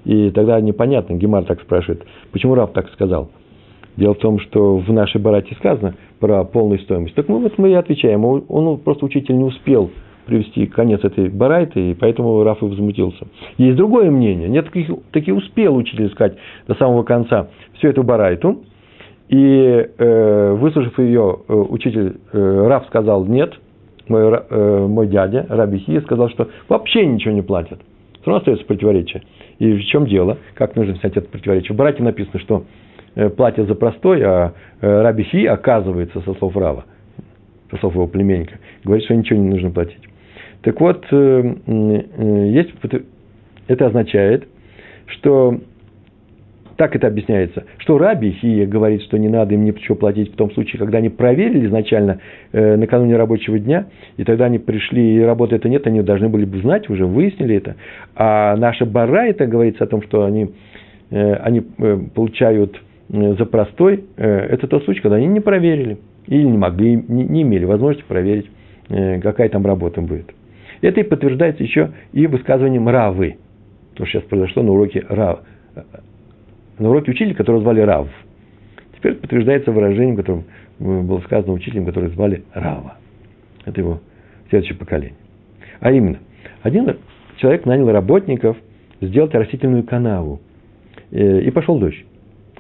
[0.06, 3.30] И тогда непонятно, Гемар так спрашивает, почему Раф так сказал.
[3.96, 7.16] Дело в том, что в нашей барате сказано про полную стоимость.
[7.16, 8.24] Так мы вот мы и отвечаем.
[8.26, 9.90] Он просто учитель не успел
[10.28, 13.26] привести конец этой барайты, и поэтому Раф и возмутился.
[13.58, 14.48] Есть другое мнение.
[14.48, 16.38] Нет, таких, таки успел учитель сказать
[16.68, 18.64] до самого конца всю эту барайту,
[19.30, 23.54] и э, выслушав ее, э, учитель э, Раф сказал нет,
[24.08, 27.80] мой, э, мой дядя Раби Хия сказал, что вообще ничего не платят.
[28.22, 29.24] Все равно остается противоречие.
[29.60, 30.38] И в чем дело?
[30.54, 31.74] Как нужно снять это противоречие?
[31.74, 32.64] В Барате написано, что
[33.16, 36.86] э, платят за простой, а э, Раби Хи, оказывается, со слов Рава,
[37.72, 40.08] со слов его племенника, говорит, что ничего не нужно платить.
[40.68, 42.74] Так вот, э, э, есть,
[43.70, 44.50] это означает,
[45.06, 45.62] что
[46.76, 50.52] так это объясняется, что Раби Хия говорит, что не надо им ничего платить в том
[50.52, 52.20] случае, когда они проверили изначально
[52.52, 53.86] э, накануне рабочего дня,
[54.18, 57.56] и тогда они пришли, и работы это нет, они должны были бы знать, уже выяснили
[57.56, 57.78] это.
[58.18, 60.50] А наша Бара это говорится о том, что они,
[61.12, 62.76] э, они э, получают
[63.10, 67.24] э, за простой, э, это тот случай, когда они не проверили, или не могли, не,
[67.24, 68.52] не имели возможности проверить,
[68.90, 70.34] э, какая там работа будет.
[70.82, 73.38] Это и подтверждается еще и высказыванием Равы.
[73.96, 75.40] То, что сейчас произошло на уроке Рав.
[76.78, 78.08] На уроке учителя, которого звали Рав.
[78.96, 80.46] Теперь подтверждается выражением, которым
[80.80, 82.98] было сказано учителем, который звали Рава.
[83.66, 84.02] Это его
[84.50, 85.16] следующее поколение.
[85.80, 86.20] А именно,
[86.62, 86.98] один
[87.38, 88.58] человек нанял работников
[89.02, 90.42] сделать растительную канаву.
[91.12, 92.06] Э, и пошел дождь.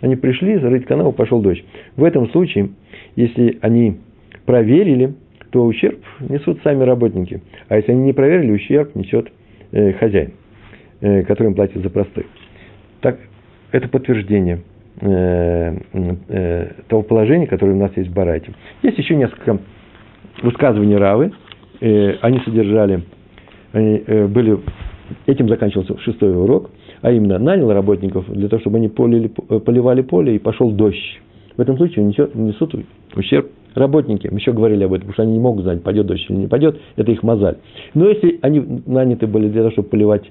[0.02, 1.64] Они пришли, зарыть канаву, пошел дождь.
[1.96, 2.70] В этом случае,
[3.16, 3.98] если они
[4.46, 5.16] проверили,
[5.58, 7.42] то ущерб несут сами работники.
[7.68, 9.32] А если они не проверили, ущерб несет
[9.72, 10.34] э, хозяин,
[11.02, 12.28] э, который им платит за простой.
[13.02, 13.18] Так,
[13.72, 14.60] это подтверждение
[15.02, 15.78] э,
[16.30, 18.54] э, того положения, которое у нас есть в Барайте.
[18.84, 19.58] Есть еще несколько
[20.44, 21.32] высказываний Равы.
[21.82, 23.02] Э, они содержали,
[23.72, 24.60] они э, были,
[25.26, 26.70] этим заканчивался шестой урок,
[27.02, 31.20] а именно нанял работников для того, чтобы они полили, поливали поле, и пошел дождь.
[31.58, 32.76] В этом случае несет, несут
[33.18, 36.26] ущерб работники, мы еще говорили об этом, потому что они не могут знать, пойдет дождь
[36.30, 37.58] или не пойдет, это их мозаль.
[37.94, 40.24] Но если они наняты были для того, чтобы поливать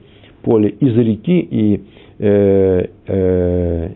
[0.42, 1.83] поле из реки и
[2.18, 3.88] э, э,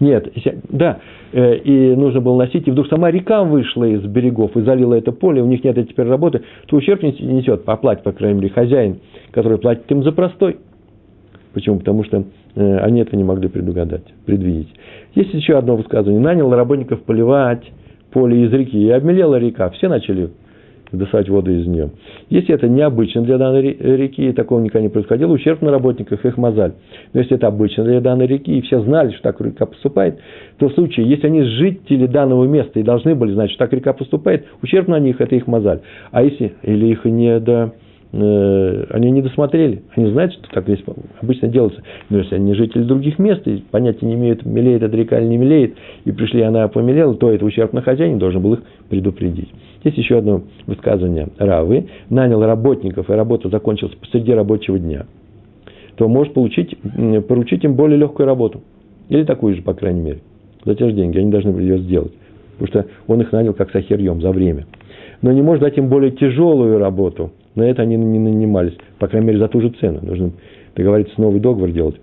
[0.00, 0.32] нет,
[0.70, 0.98] да,
[1.32, 5.12] э, и нужно было носить, и вдруг сама река вышла из берегов и залила это
[5.12, 8.98] поле, у них нет теперь работы, то ущерб несет, по плате, по крайней мере, хозяин,
[9.30, 10.56] который платит им за простой.
[11.52, 11.78] Почему?
[11.78, 12.24] Потому что
[12.56, 14.68] они этого не могли предугадать, предвидеть.
[15.14, 16.20] Есть еще одно высказывание.
[16.20, 17.64] Нанял работников поливать
[18.12, 20.30] поле из реки, и обмелела река, все начали
[20.92, 21.90] доставать воду из нее.
[22.30, 26.36] Если это необычно для данной реки, и такого никогда не происходило, ущерб на работниках их
[26.36, 26.74] мозаль.
[27.12, 30.20] Но если это обычно для данной реки, и все знали, что так река поступает,
[30.58, 33.92] то в случае, если они жители данного места и должны были знать, что так река
[33.92, 35.80] поступает, ущерб на них– это их мозаль.
[36.10, 37.70] А если, или их не до, э,
[38.16, 40.64] они не досмотрели, они знают, что так
[41.20, 41.82] обычно делается.
[42.10, 45.36] Но если они жители других мест и понятия не имеют, мелеет эта река или не
[45.36, 45.74] мелеет,
[46.04, 49.48] и пришли, она помелела, то это ущерб на хозяине должен был их предупредить.
[49.82, 51.88] Есть еще одно высказывание Равы.
[52.08, 55.06] Нанял работников, и работа закончилась посреди рабочего дня.
[55.96, 56.76] То может получить,
[57.26, 58.62] поручить им более легкую работу.
[59.08, 60.18] Или такую же, по крайней мере.
[60.64, 61.18] За те же деньги.
[61.18, 62.12] Они должны были ее сделать.
[62.58, 64.66] Потому что он их нанял как сахирьем за время.
[65.20, 69.28] Но не может дать им более тяжелую работу– на это они не нанимались, по крайней
[69.28, 70.00] мере, за ту же цену.
[70.02, 70.32] Нужно
[70.74, 71.96] договориться новый договор делать.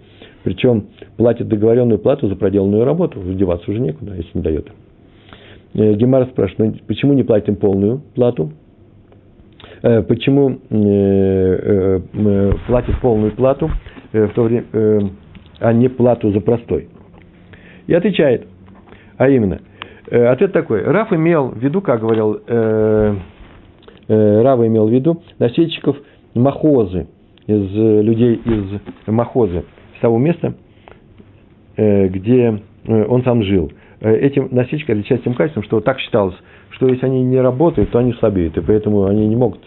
[0.44, 0.88] Причем
[1.18, 4.68] платит договоренную плату за проделанную работу, деваться уже некуда, если не дает.
[5.74, 8.52] Э, Гемара спрашивает, ну, почему не платим полную плату?
[9.84, 10.60] Э, почему
[12.68, 13.70] платит полную плату
[14.14, 14.66] в то время,
[15.60, 16.90] а не плату за простой?
[17.88, 18.48] И отвечает,
[19.18, 19.60] а именно,
[20.10, 22.42] ответ такой, Раф имел в виду, как говорил,
[24.08, 25.98] Рава имел в виду носильщиков
[26.34, 27.08] махозы,
[27.48, 29.64] из людей из махозы,
[29.98, 30.54] с того места,
[31.78, 33.72] где он сам жил.
[34.00, 36.36] Этим носильщики отличаются тем качеством, что так считалось,
[36.72, 39.60] что если они не работают, то они слабеют, и поэтому они не могут,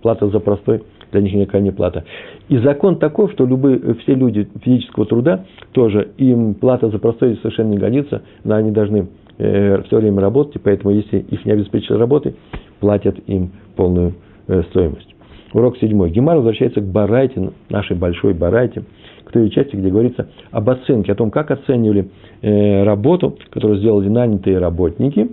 [0.00, 2.04] плата за простой для них никакая не плата.
[2.48, 7.70] И закон таков, что любые, все люди физического труда тоже, им плата за простой совершенно
[7.70, 11.96] не годится, но они должны э, все время работать, и поэтому если их не обеспечили
[11.96, 12.34] работой,
[12.82, 14.14] платят им полную
[14.48, 15.14] э, стоимость.
[15.54, 16.10] Урок седьмой.
[16.10, 18.82] Гемар возвращается к Барайте, нашей большой Барайте,
[19.24, 22.10] к той части, где говорится об оценке, о том, как оценивали
[22.42, 25.30] э, работу, которую сделали нанятые работники,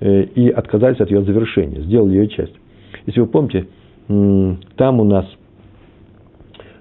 [0.00, 2.52] э, и отказались от ее завершения, сделали ее часть.
[3.06, 3.66] Если вы помните,
[4.76, 5.24] там у нас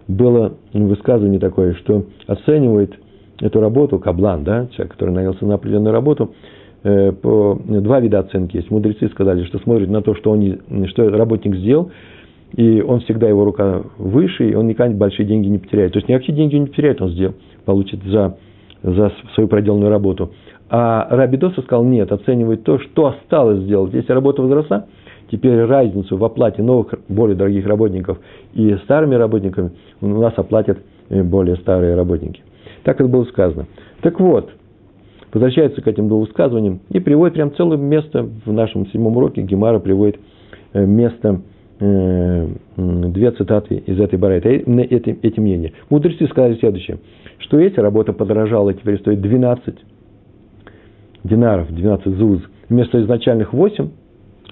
[0.10, 2.94] было высказывание такое, что оценивает
[3.40, 6.34] эту работу каблан, да, человек, который нанялся на определенную работу,
[6.84, 8.72] по, два вида оценки есть.
[8.72, 11.92] Мудрецы сказали, что смотрят на то, что, он, что работник сделал,
[12.56, 15.94] и он всегда его рука выше, и он никогда большие деньги не потеряет.
[15.94, 18.38] То есть никакие деньги не потеряет, он сделал, получит за,
[18.82, 20.32] за свою проделанную работу.
[20.70, 23.94] А Рабидоса сказал, нет, оценивает то, что осталось сделать.
[23.94, 24.86] Если работа возросла,
[25.32, 28.20] теперь разницу в оплате новых, более дорогих работников
[28.54, 32.42] и старыми работниками у нас оплатят э, более старые работники.
[32.84, 33.66] Так это было сказано.
[34.02, 34.52] Так вот,
[35.34, 39.42] возвращается к этим двум высказываниям и приводит прям целое место в нашем седьмом уроке.
[39.42, 40.20] Гемара приводит
[40.74, 41.42] э, место,
[41.80, 45.74] э, две цитаты из этой барайты, именно эти, эти мнения.
[45.90, 47.00] Мудрецы сказали следующее,
[47.40, 49.76] что если работа подорожала, теперь стоит 12
[51.24, 53.90] динаров, 12 зуз, вместо изначальных 8,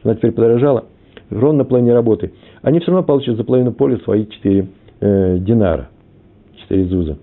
[0.03, 0.85] она теперь подорожала,
[1.29, 4.67] ровно на половине работы, они все равно получат за половину поля свои 4
[4.99, 5.89] э, динара,
[6.61, 7.17] 4 зуза.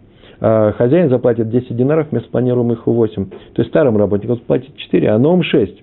[0.46, 3.24] А хозяин заплатит 10 динаров вместо планируемых 8.
[3.24, 5.82] То есть старым работникам платит 4, а новым 6.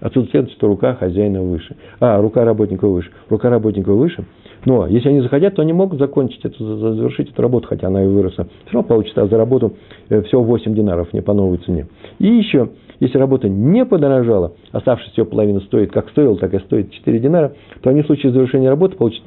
[0.00, 1.76] Отсюда следует, что рука хозяина выше.
[1.98, 3.10] А, рука работника выше.
[3.30, 4.26] Рука работника выше.
[4.66, 8.06] Но если они захотят, то они могут закончить эту, завершить эту работу, хотя она и
[8.06, 8.48] выросла.
[8.66, 9.76] Все равно получится а за работу
[10.10, 11.86] э, всего 8 динаров, не по новой цене.
[12.18, 12.68] И еще,
[13.00, 17.54] если работа не подорожала, оставшаяся ее половина стоит, как стоила, так и стоит 4 динара,
[17.80, 19.22] то они в случае завершения работы получат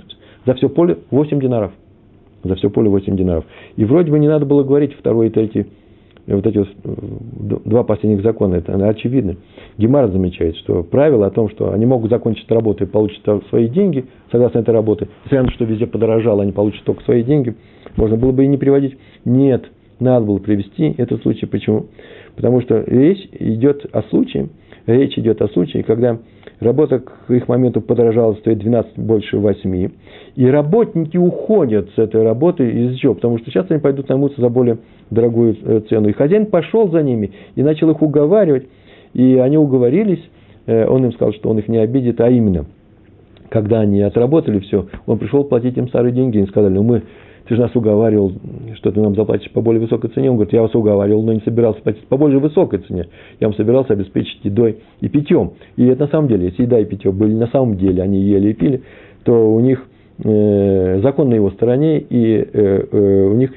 [0.45, 1.71] за все поле 8 динаров
[2.45, 3.45] за все поле 8 динаров.
[3.75, 5.65] И вроде бы не надо было говорить второй и третий,
[6.27, 9.36] э, вот эти вот, э, два последних закона, это очевидно.
[9.77, 14.05] Гемар замечает, что правило о том, что они могут закончить работу и получить свои деньги,
[14.31, 17.55] согласно этой работе, несмотря на то, что везде подорожало, они получат только свои деньги,
[17.97, 18.97] можно было бы и не приводить.
[19.25, 19.65] Нет,
[19.99, 21.45] надо было привести этот случай.
[21.45, 21.88] Почему?
[22.36, 24.49] Потому что речь идет о случае,
[24.88, 26.17] речь идет о случае, когда
[26.60, 29.89] работа к их моменту подорожала, стоит 12 больше 8,
[30.36, 33.15] и работники уходят с этой работы из чего?
[33.15, 34.78] Потому что сейчас они пойдут наймутся за более
[35.10, 36.10] дорогую э, цену.
[36.10, 38.67] И хозяин пошел за ними и начал их уговаривать,
[39.13, 40.24] и они уговорились,
[40.65, 42.65] э, он им сказал, что он их не обидит, а именно,
[43.50, 47.04] когда они отработали все, он пришел платить им старые деньги, и сказали, ну мы
[47.47, 48.34] ты же нас уговаривал,
[48.75, 50.29] что ты нам заплатишь по более высокой цене.
[50.29, 53.08] Он говорит, я вас уговаривал, но не собирался платить по более высокой цене.
[53.39, 55.53] Я вам собирался обеспечить едой и питьем.
[55.75, 58.49] И это на самом деле, если еда и питье были на самом деле, они ели
[58.49, 58.81] и пили,
[59.23, 59.86] то у них
[60.23, 63.51] э, закон на его стороне, и э, э, у них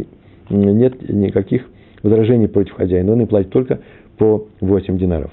[0.51, 1.67] нет никаких
[2.03, 3.13] возражений против хозяина.
[3.13, 3.81] Он им платит только
[4.19, 5.31] по 8 динаров.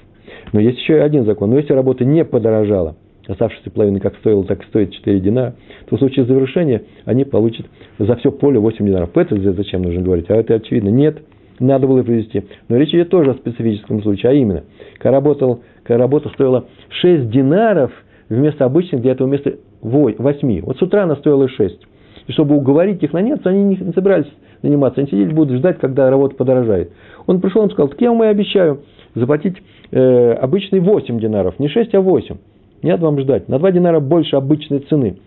[0.52, 1.50] Но есть еще один закон.
[1.50, 5.54] Но если работа не подорожала– оставшейся половины как стоило, так и стоит 4 динара,
[5.88, 7.66] то в случае завершения они получат
[7.98, 9.16] за все поле 8 динаров.
[9.16, 10.30] Это зачем нужно говорить?
[10.30, 10.88] А это очевидно.
[10.88, 11.18] Нет,
[11.58, 12.44] надо было привести.
[12.68, 14.64] Но речь идет тоже о специфическом случае, а именно,
[14.98, 17.92] когда, работал, когда работа стоила 6 динаров
[18.28, 20.60] вместо обычных, где этого вместо 8.
[20.62, 21.86] Вот с утра она стоила 6.
[22.26, 24.26] И чтобы уговорить их наняться, они не собирались
[24.62, 25.00] наниматься.
[25.00, 26.90] Они сидели, будут ждать, когда работа подорожает.
[27.26, 28.82] Он пришел и сказал, так я вам и обещаю
[29.14, 29.56] заплатить
[29.90, 31.58] э, обычный 8 динаров.
[31.58, 32.36] Не 6, а 8.
[32.82, 33.48] Не надо вам ждать.
[33.48, 35.18] На 2 динара больше обычной цены.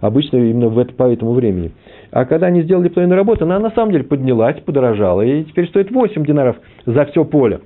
[0.00, 1.72] Обычно именно в это, по этому времени.
[2.10, 5.22] А когда они сделали половину работы, она на самом деле поднялась, подорожала.
[5.22, 6.56] И теперь стоит 8 динаров
[6.86, 7.60] за все поле.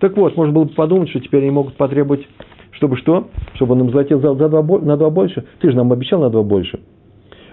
[0.00, 2.26] Так вот, можно было бы подумать, что теперь они могут потребовать,
[2.72, 3.28] чтобы что?
[3.54, 5.44] Чтобы он им заплатил за, за 2, на 2 больше.
[5.60, 6.80] Ты же нам обещал на 2 больше.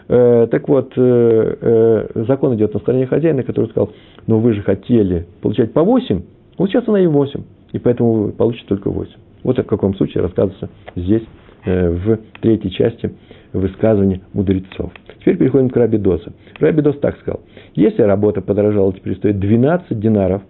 [0.07, 3.91] Э, так вот, э, э, закон идет на стороне хозяина, который сказал,
[4.27, 6.21] ну вы же хотели получать по 8,
[6.57, 7.41] вот сейчас она и 8.
[7.71, 9.09] И поэтому вы получите только 8.
[9.43, 11.23] Вот в каком случае рассказывается здесь
[11.65, 13.13] э, в третьей части
[13.53, 14.91] высказывания мудрецов.
[15.19, 16.33] Теперь переходим к Раби Доса.
[16.59, 17.41] Раби Дос так сказал.
[17.75, 20.41] Если работа подорожала, теперь стоит 12 динаров,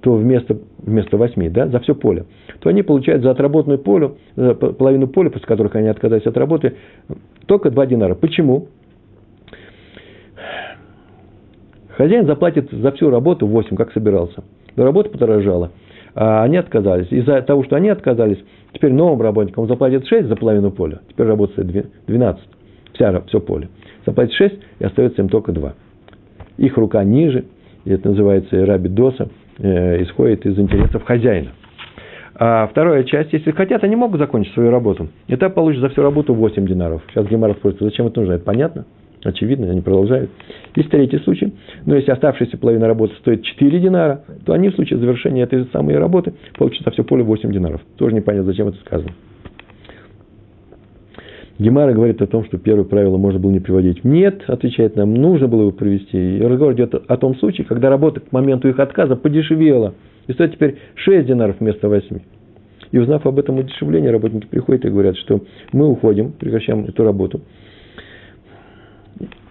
[0.00, 2.26] то вместо, вместо 8, да, за все поле,
[2.60, 6.76] то они получают за отработанную полю, за половину поля, после которых они отказались от работы,
[7.46, 8.14] только 2 динара.
[8.14, 8.68] Почему?
[11.96, 14.44] Хозяин заплатит за всю работу 8, как собирался.
[14.76, 15.72] Но работа подорожала.
[16.16, 17.08] А они отказались.
[17.12, 18.38] Из-за того, что они отказались,
[18.72, 21.00] теперь новым работникам он заплатит 6 за половину поля.
[21.10, 21.68] Теперь работает
[22.06, 22.42] 12.
[22.94, 23.68] Вся, все поле.
[24.06, 25.74] Заплатит 6 и остается им только 2.
[26.56, 27.44] Их рука ниже,
[27.84, 31.50] и это называется раби доса, э, исходит из интересов хозяина.
[32.34, 35.08] А вторая часть, если хотят, они могут закончить свою работу.
[35.26, 37.02] И так получат за всю работу 8 динаров.
[37.10, 38.86] Сейчас Гемара спросит, зачем это нужно, это понятно?
[39.24, 40.30] Очевидно, они продолжают.
[40.74, 41.52] Есть третий случай.
[41.84, 45.68] Но если оставшаяся половина работы стоит 4 динара, то они в случае завершения этой же
[45.72, 47.80] самой работы получат за все поле 8 динаров.
[47.96, 49.10] Тоже непонятно, зачем это сказано.
[51.58, 54.04] Гемара говорит о том, что первое правило можно было не приводить.
[54.04, 56.36] Нет, отвечает нам, нужно было его привести.
[56.36, 59.94] И разговор идет о том случае, когда работа к моменту их отказа подешевела.
[60.26, 62.18] И стоит теперь 6 динаров вместо 8.
[62.92, 65.40] И узнав об этом удешевлении, работники приходят и говорят, что
[65.72, 67.40] мы уходим, прекращаем эту работу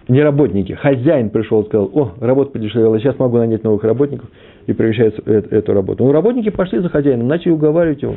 [0.08, 4.30] не работники, хозяин пришел и сказал, о, работа подешевела, сейчас могу нанять новых работников
[4.66, 6.04] и прекращает эту работу.
[6.04, 8.14] Но работники пошли за хозяином, начали уговаривать его,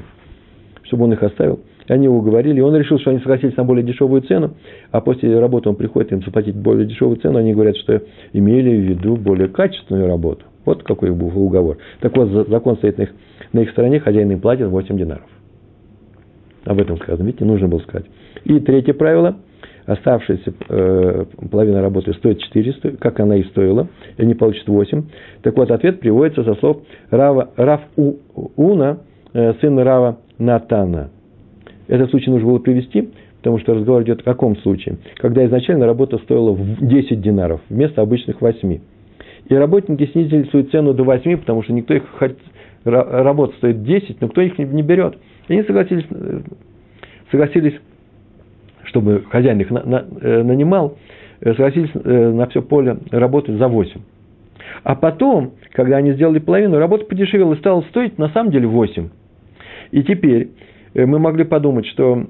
[0.83, 1.61] чтобы он их оставил.
[1.87, 4.51] И они его уговорили, и он решил, что они согласились на более дешевую цену,
[4.91, 8.81] а после работы он приходит им заплатить более дешевую цену, они говорят, что имели в
[8.81, 10.45] виду более качественную работу.
[10.65, 11.77] Вот какой был уговор.
[12.01, 13.13] Так вот, закон стоит на их,
[13.51, 15.25] на их стороне, хозяин им платит 8 динаров.
[16.65, 18.05] Об этом сказано, видите, нужно было сказать.
[18.43, 19.37] И третье правило–
[19.89, 23.87] оставшаяся э, половина работы стоит 400, как она и стоила,
[24.17, 25.03] и они получат 8.
[25.41, 28.13] Так вот, ответ приводится со слов Рава, Рав У,
[28.55, 28.99] Уна,
[29.33, 31.09] э, сына Рава Натана.
[31.87, 34.97] Этот случай нужно было привести, потому что разговор идет о каком случае?
[35.17, 38.79] Когда изначально работа стоила 10 динаров вместо обычных 8.
[39.47, 42.03] И работники снизили свою цену до 8, потому что никто их
[42.83, 45.17] работа стоит 10, но кто их не берет.
[45.47, 46.41] И они согласились, э,
[47.31, 47.73] согласились
[48.89, 50.97] чтобы хозяин их на, на, э, нанимал,
[51.41, 54.01] э, согласились э, на все поле работать за 8.
[54.83, 59.09] А потом, когда они сделали половину, работа подешевела и стала стоить на самом деле 8.
[59.91, 60.49] И теперь
[60.93, 62.25] мы могли подумать, что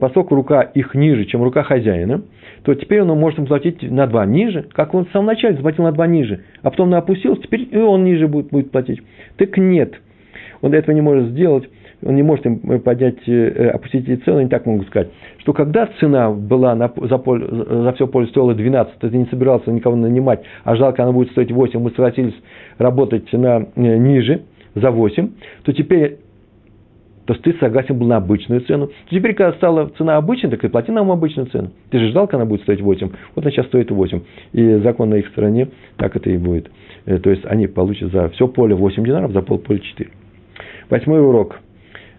[0.00, 2.22] поскольку рука их ниже, чем рука хозяина,
[2.62, 5.84] то теперь он может им платить на 2 ниже, как он в самом начале заплатил
[5.84, 9.02] на 2 ниже, а потом на опустился, теперь и он ниже будет, будет платить.
[9.36, 9.94] Так нет,
[10.60, 11.68] он этого не может сделать,
[12.04, 15.08] он не может им э, поднять, э, э, опустить эти цены, они так могут сказать,
[15.38, 19.70] что когда цена была на, за, поле, за все поле стоила 12, ты не собирался
[19.70, 22.34] никого нанимать, а жалко она будет стоить 8, мы согласились
[22.78, 24.42] работать на ниже,
[24.74, 25.30] за 8,
[25.64, 26.18] то теперь
[27.26, 28.86] то есть ты согласен был на обычную цену.
[28.86, 31.72] То теперь, когда стала цена обычная, так и плати нам обычную цену.
[31.90, 33.10] Ты же ждал, когда она будет стоить 8.
[33.34, 34.20] Вот она сейчас стоит 8.
[34.54, 35.68] И закон на их стороне,
[35.98, 36.70] так это и будет.
[37.04, 40.10] То есть они получат за все поле 8 динаров, за полполя 4.
[40.88, 41.60] Восьмой урок–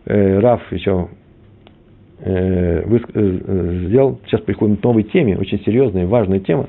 [0.05, 1.09] э, Раф еще
[2.19, 6.67] э, э, сделал, сейчас приходим к новой теме, очень серьезная и важная тема,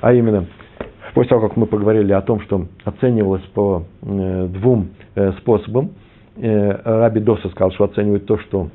[0.00, 0.46] а именно,
[1.14, 4.90] после того, как мы поговорили о том, что оценивалось по э, двум
[5.38, 5.92] способам,
[6.34, 8.70] Раби Доса сказал, что оценивает то, что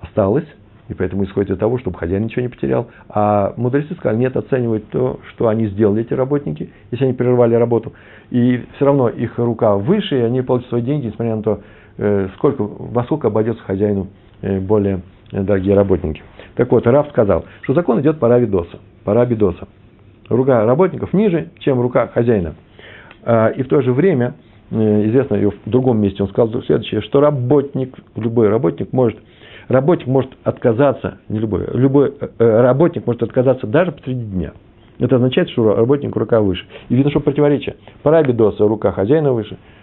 [0.00, 0.46] осталось,
[0.88, 2.88] и поэтому исходит из того, чтобы хозяин ничего не потерял.
[3.08, 7.92] А мудрецы сказали, нет, оценивать то, что они сделали, эти работники, если они прервали работу.
[8.30, 11.60] И все равно их рука выше, и они получат свои деньги, несмотря на то,
[12.36, 14.08] сколько, во сколько обойдется хозяину
[14.40, 15.00] э, более
[15.32, 16.22] дорогие работники.
[16.54, 19.66] Так вот, Раф сказал, что закон идет по Равидоса, по Рабидоса.
[20.28, 22.54] Рука работников ниже, чем рука хозяина.
[23.24, 24.34] А, и в то же время,
[24.70, 29.18] э, известно и в другом месте, он сказал следующее, что работник, любой работник может,
[29.68, 34.52] работник может отказаться, не любой, любой работник может отказаться даже посреди дня.
[35.00, 36.64] Это означает, что работник рука выше.
[36.88, 37.76] И видно, что противоречие.
[38.02, 39.77] По Рабидоса рука хозяина выше, Э,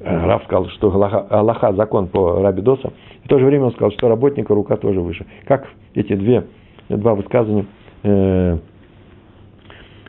[0.00, 0.90] Раф сказал, что
[1.30, 2.92] Аллаха закон по Рабидоса.
[3.24, 5.24] В то же время он сказал, что работника рука тоже выше.
[5.46, 6.44] Как эти две,
[6.88, 7.66] два высказывания
[8.02, 8.58] э,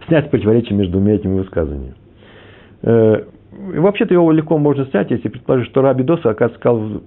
[0.08, 1.96] снять противоречие между двумя этими высказываниями.
[2.82, 7.02] Э, вообще-то его легко можно снять, если предположить, что Раби Доса, оказывается, сказал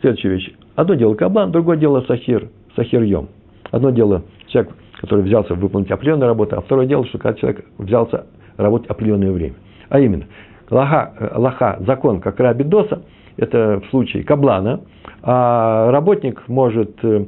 [0.00, 0.52] следующую вещь.
[0.76, 3.28] Одно дело каблан, другое дело сахир, сахирьем.
[3.70, 8.26] Одно дело человек, который взялся выполнить определенную работу, а второе дело, что когда человек взялся
[8.56, 9.54] работать определенное время.
[9.88, 10.26] А именно,
[10.70, 13.02] лоха, лоха закон, как раби Доса,
[13.36, 14.80] это в случае каблана,
[15.22, 17.26] а работник может э,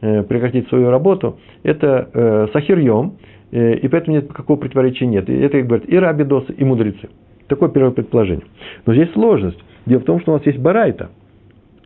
[0.00, 3.14] э, прекратить свою работу, это э, сахирьем,
[3.50, 5.28] и поэтому нет никакого противоречия нет.
[5.30, 7.08] И это говорят и раби Доса, и мудрецы.
[7.46, 8.44] Такое первое предположение.
[8.84, 9.62] Но здесь сложность.
[9.86, 11.10] Дело в том, что у нас есть барайта,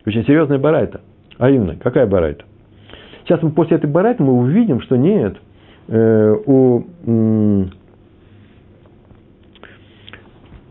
[0.05, 1.01] очень серьезная барайта.
[1.37, 2.45] А именно, какая барайта?
[3.23, 5.37] Сейчас мы после этой барайты мы увидим, что нет,
[5.87, 7.69] э, у, м,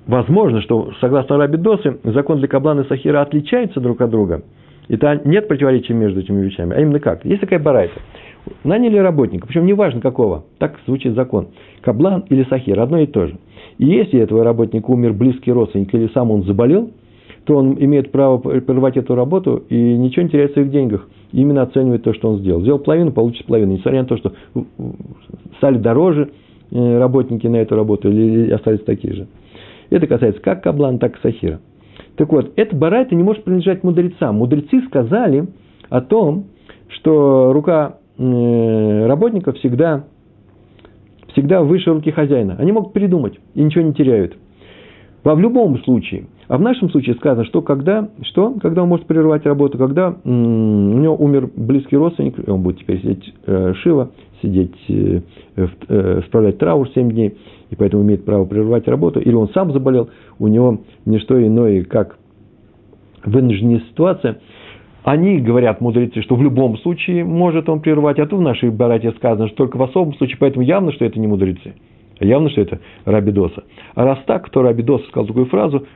[0.09, 4.43] возможно, что согласно Раби Досы, закон для Каблана и Сахира отличается друг от друга.
[4.89, 6.75] И то нет противоречия между этими вещами.
[6.75, 7.25] А именно как?
[7.25, 8.01] Есть такая барайта.
[8.65, 11.49] Наняли работника, причем неважно какого, так звучит закон.
[11.83, 13.37] Каблан или Сахир, одно и то же.
[13.77, 16.91] И если этого работника умер близкий родственник или сам он заболел,
[17.45, 21.07] то он имеет право прервать эту работу и ничего не теряет в своих деньгах.
[21.33, 22.63] Именно оценивает то, что он сделал.
[22.63, 23.73] Сделал половину, получит половину.
[23.73, 24.33] Несмотря на то, что
[25.59, 26.31] стали дороже
[26.71, 29.27] э, работники на эту работу или остались такие же.
[29.91, 31.61] Это касается как Каблан, так и Сахира.
[32.17, 34.37] Так вот, эта барайта не может принадлежать мудрецам.
[34.37, 35.47] Мудрецы сказали
[35.89, 36.47] о том,
[36.89, 40.05] что рука э, работника всегда,
[41.29, 42.57] всегда выше руки хозяина.
[42.59, 44.37] Они могут передумать и ничего не теряют.
[45.25, 46.27] Во в любом случае.
[46.49, 50.29] А в нашем случае сказано, что когда, что, когда он может прервать работу, когда у
[50.31, 54.11] него умер близкий родственник, он будет теперь сидеть э, Шива,
[54.41, 55.21] сидеть, э,
[55.57, 57.37] э, справлять траур 7 дней,
[57.71, 61.85] и поэтому имеет право прервать работу, или он сам заболел, у него не что иное,
[61.85, 62.19] как
[63.25, 64.39] вынужденная ситуация.
[65.05, 69.13] Они говорят, мудрецы, что в любом случае может он прервать, а то в нашей барате
[69.13, 71.75] сказано, что только в особом случае, поэтому явно, что это не мудрецы.
[72.21, 73.65] Явно, что это Рабидоса.
[73.95, 75.87] А раз так, то Рабидоса сказал такую фразу,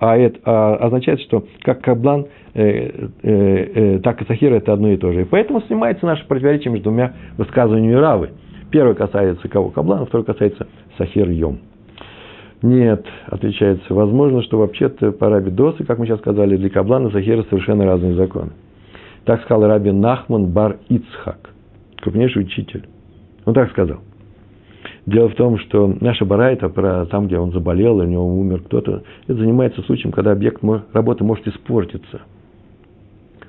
[0.00, 4.90] а это а, означает, что как Каблан, э, э, э, так и Сахира это одно
[4.90, 5.22] и то же.
[5.22, 8.30] И поэтому снимается наше противоречие между двумя высказываниями Равы.
[8.70, 9.70] Первое касается кого?
[9.70, 10.66] Каблана, второе касается
[10.96, 11.60] Сахир Йом.
[12.60, 17.12] Нет, отвечается, возможно, что вообще-то по Раби Досы, как мы сейчас сказали, для Каблана и
[17.12, 18.50] Сахира совершенно разные законы.
[19.24, 21.50] Так сказал Раби Нахман Бар Ицхак,
[22.00, 22.86] крупнейший учитель.
[23.44, 24.00] Он так сказал.
[25.06, 28.62] Дело в том, что наша барайта про там, где он заболел, или у него умер
[28.66, 30.62] кто-то, это занимается случаем, когда объект
[30.92, 32.20] работы может испортиться.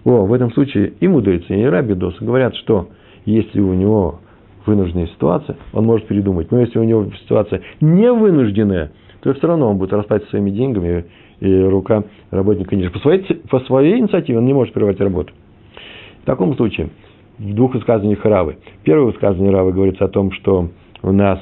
[0.05, 2.89] О, в этом случае и мудрецы, и раби Доса говорят, что
[3.25, 4.21] если у него
[4.65, 6.51] вынужденная ситуация, он может передумать.
[6.51, 8.91] Но если у него ситуация не вынужденная,
[9.21, 11.05] то все равно он будет расплачиваться своими деньгами,
[11.39, 12.89] и рука работника ниже.
[12.91, 15.33] По своей, по своей инициативе он не может прервать работу.
[16.23, 16.89] В таком случае,
[17.37, 18.57] в двух высказываниях Равы.
[18.83, 20.69] Первое высказывание Равы говорится о том, что
[21.01, 21.39] у нас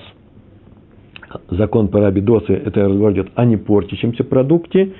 [1.49, 4.93] закон по рабидосы, это разговор идет о непортящемся продукте,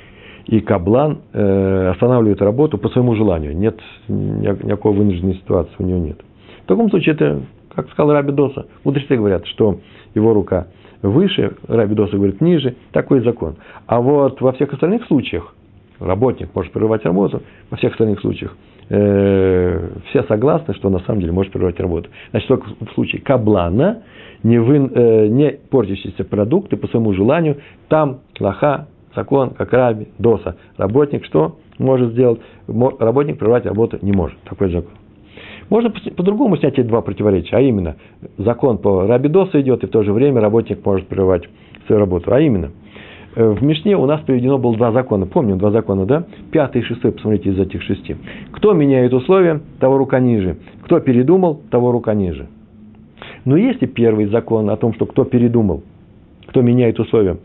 [0.48, 3.56] и каблан э, останавливает работу по своему желанию.
[3.56, 6.20] Нет никакой вынужденной ситуации у него нет.
[6.64, 7.42] В таком случае это,
[7.78, 9.80] как сказал Раби Доса, мудрецы говорят, что
[10.16, 10.66] его рука
[11.04, 13.58] выше, Раби Доса говорит ниже, такой закон.
[13.86, 15.54] А вот во всех остальных случаях,
[16.00, 18.58] работник может прерывать работу, во всех остальных случаях
[18.90, 22.10] э, все согласны, что на самом деле может прервать работу.
[22.32, 24.02] Значит, только в случае каблана
[24.42, 27.58] не, вы, э, не портящиеся продукты по своему желанию,
[27.90, 30.58] там лоха, закон, как раби, доса.
[30.78, 32.42] Работник что может сделать?
[32.68, 34.40] Работник прервать работу не может.
[34.46, 34.94] Такой закон.
[35.70, 37.96] Можно по-другому снять эти два противоречия, а именно,
[38.38, 41.44] закон по раби доса идет, и в то же время работник может прервать
[41.86, 42.34] свою работу.
[42.34, 42.72] А именно,
[43.36, 45.26] э, в Мишне у нас приведено было два закона.
[45.26, 46.24] Помним, два закона, да?
[46.52, 48.16] Пятый и шестой, посмотрите, из этих шести.
[48.52, 50.58] Кто меняет условия, того рука ниже.
[50.84, 52.48] Кто передумал, того рука ниже.
[53.44, 55.84] Но если первый закон о том, что кто передумал,
[56.48, 57.38] кто меняет условия,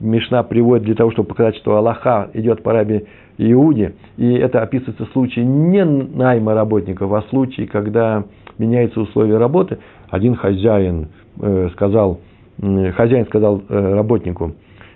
[0.00, 3.06] Мишна приводит для того, чтобы показать, что Аллаха идет по рабе
[3.38, 8.24] Иуде, и это описывается в случае не найма работников, а в случае, когда
[8.58, 9.78] меняются условия работы.
[10.08, 11.08] Один хозяин
[11.40, 12.20] э, сказал,
[12.58, 14.52] хозяин сказал э, работнику,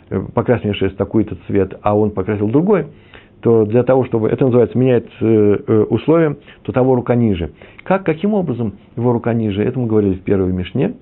[0.08, 2.86] э, покрась мне шерсть такой-то цвет, а он покрасил другой–
[3.40, 7.52] то для того, чтобы, это называется, менять условия, то того рука ниже.
[7.84, 9.64] Как, каким образом его рука ниже?
[9.64, 10.92] Это мы говорили в первой Мишне.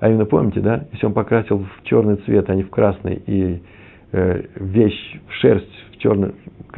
[0.00, 3.62] А именно, помните, да, если он покрасил в черный цвет, а не в красный, и
[4.12, 6.32] вещь, шерсть в черный,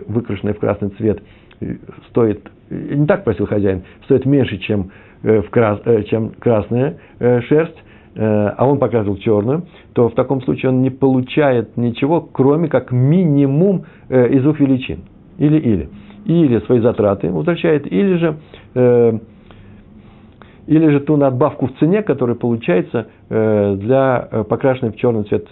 [0.06, 1.22] выкрашенная в красный цвет,
[2.10, 4.90] стоит, не так просил хозяин, стоит меньше, чем,
[5.22, 7.76] в крас, чем красная шерсть,
[8.18, 9.62] Э, а он показывал черную,
[9.92, 15.04] то в таком случае он не получает ничего, кроме как минимум э, из двух величин.
[15.38, 15.88] Или-или.
[16.24, 18.36] Или свои затраты возвращает, или же,
[18.74, 19.18] э,
[20.68, 25.48] или же ту надбавку в цене, которая получается для покрашенной в черный цвет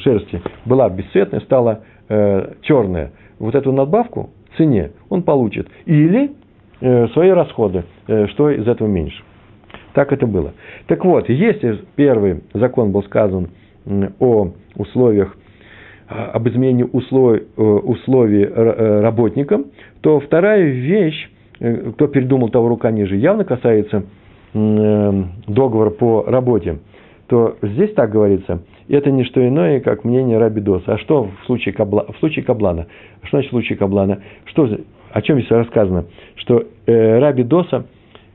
[0.00, 0.42] шерсти.
[0.64, 3.12] Была бесцветная, стала черная.
[3.38, 5.68] Вот эту надбавку в цене он получит.
[5.86, 6.32] Или
[7.12, 9.22] свои расходы, что из этого меньше.
[9.94, 10.52] Так это было.
[10.86, 13.48] Так вот, если первый закон был сказан
[14.18, 15.36] о условиях,
[16.08, 19.66] а, об изменении условий, э, условий э, работникам,
[20.00, 21.30] то вторая вещь,
[21.60, 24.04] э, кто передумал того рука ниже, явно касается
[24.54, 26.78] договора по работе,
[27.28, 30.94] то здесь так говорится, это не что иное, как мнение Раби Доса.
[30.94, 32.88] А что в случае, кабла, в случае Каблана?
[33.22, 34.20] Что значит в случае Каблана?
[34.44, 34.68] Что,
[35.12, 36.04] о чем здесь рассказано?
[36.36, 37.46] Что э, Раби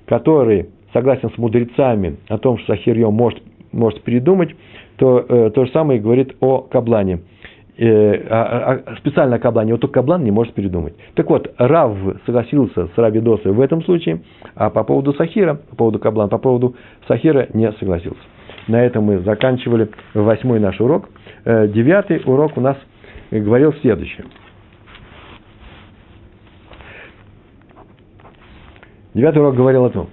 [0.07, 3.41] который согласен с мудрецами о том, что Сахирьем может,
[3.72, 4.55] может передумать,
[4.95, 7.20] то э, то же самое говорит о Каблане.
[7.80, 10.95] Э, а, а, специально о Каблане, вот только Каблан не может передумать.
[11.13, 14.21] Так вот, Рав согласился с Раби Досой в этом случае,
[14.55, 16.75] а по поводу Сахира, по поводу Каблана, по поводу
[17.07, 18.19] Сахира не согласился.
[18.67, 21.09] На этом мы заканчивали восьмой наш урок.
[21.45, 22.78] Э, девятый урок у нас
[23.30, 24.25] говорил следующее.
[29.13, 30.09] Девятый урок говорил о том,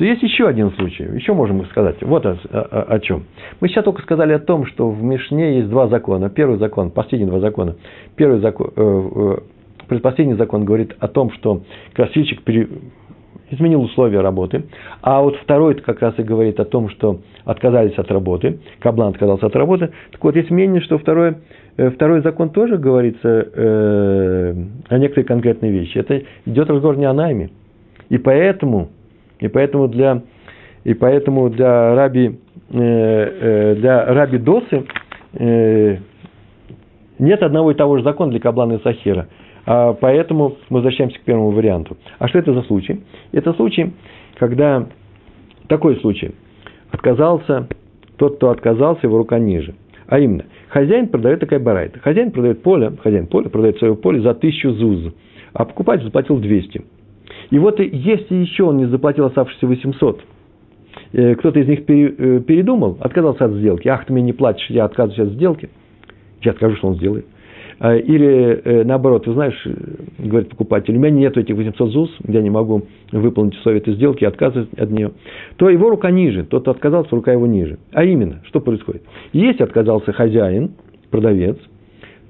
[0.00, 1.96] что есть еще один случай, еще можем сказать.
[2.00, 3.24] Вот о, о, о чем.
[3.60, 6.30] Мы сейчас только сказали о том, что в Мишне есть два закона.
[6.30, 7.76] Первый закон, последние два закона.
[8.16, 9.36] Первый закон, э, э,
[9.88, 12.66] предпоследний закон говорит о том, что красильщик пере,
[13.50, 14.64] изменил условия работы.
[15.02, 18.58] А вот второй как раз и говорит о том, что отказались от работы.
[18.78, 19.90] Каблан отказался от работы.
[20.12, 21.34] Так вот, есть мнение, что второй,
[21.76, 24.54] э, второй закон тоже говорится э,
[24.88, 25.98] о некоторые конкретные вещи.
[25.98, 27.50] Это идет разговор не о найме.
[28.08, 28.88] И поэтому
[29.40, 30.22] и поэтому для,
[30.84, 32.38] и поэтому для раби,
[32.70, 34.84] э, э, для раби Досы
[35.34, 35.96] э,
[37.18, 39.28] нет одного и того же закона для Каблана и Сахира.
[39.66, 41.96] А поэтому мы возвращаемся к первому варианту.
[42.18, 43.00] А что это за случай?
[43.32, 43.92] Это случай,
[44.38, 44.86] когда
[45.68, 46.34] такой случай.
[46.90, 47.68] Отказался,
[48.16, 49.74] тот, кто отказался, его рука ниже.
[50.08, 52.00] А именно, хозяин продает такая барайта.
[52.00, 55.12] Хозяин продает поле, хозяин поля продает свое поле за тысячу зуз,
[55.52, 56.82] а покупатель заплатил 200.
[57.50, 60.22] И вот если еще он не заплатил оставшиеся 800,
[61.12, 63.88] э, кто-то из них э, передумал, отказался от сделки.
[63.88, 65.68] Ах, ты мне не платишь, я отказываюсь от сделки.
[66.42, 67.26] Я скажу, что он сделает.
[67.80, 69.66] А, или э, наоборот, ты знаешь,
[70.18, 74.22] говорит покупатель, у меня нет этих 800 ЗУС, я не могу выполнить условия этой сделки,
[74.24, 75.12] отказываюсь от нее,
[75.56, 77.78] то его рука ниже, тот, кто отказался, рука его ниже.
[77.92, 79.02] А именно, что происходит?
[79.32, 80.72] Если отказался хозяин,
[81.10, 81.56] продавец,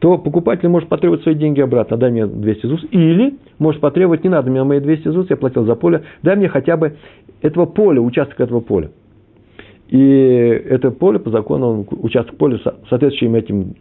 [0.00, 4.30] то покупатель может потребовать свои деньги обратно, дай мне 200 ЗУС, или может потребовать, не
[4.30, 6.96] надо мне мои 200 ЗУС, я платил за поле, дай мне хотя бы
[7.42, 8.90] этого поля, участок этого поля.
[9.88, 13.74] И это поле по закону, участок поля, соответствующим этим,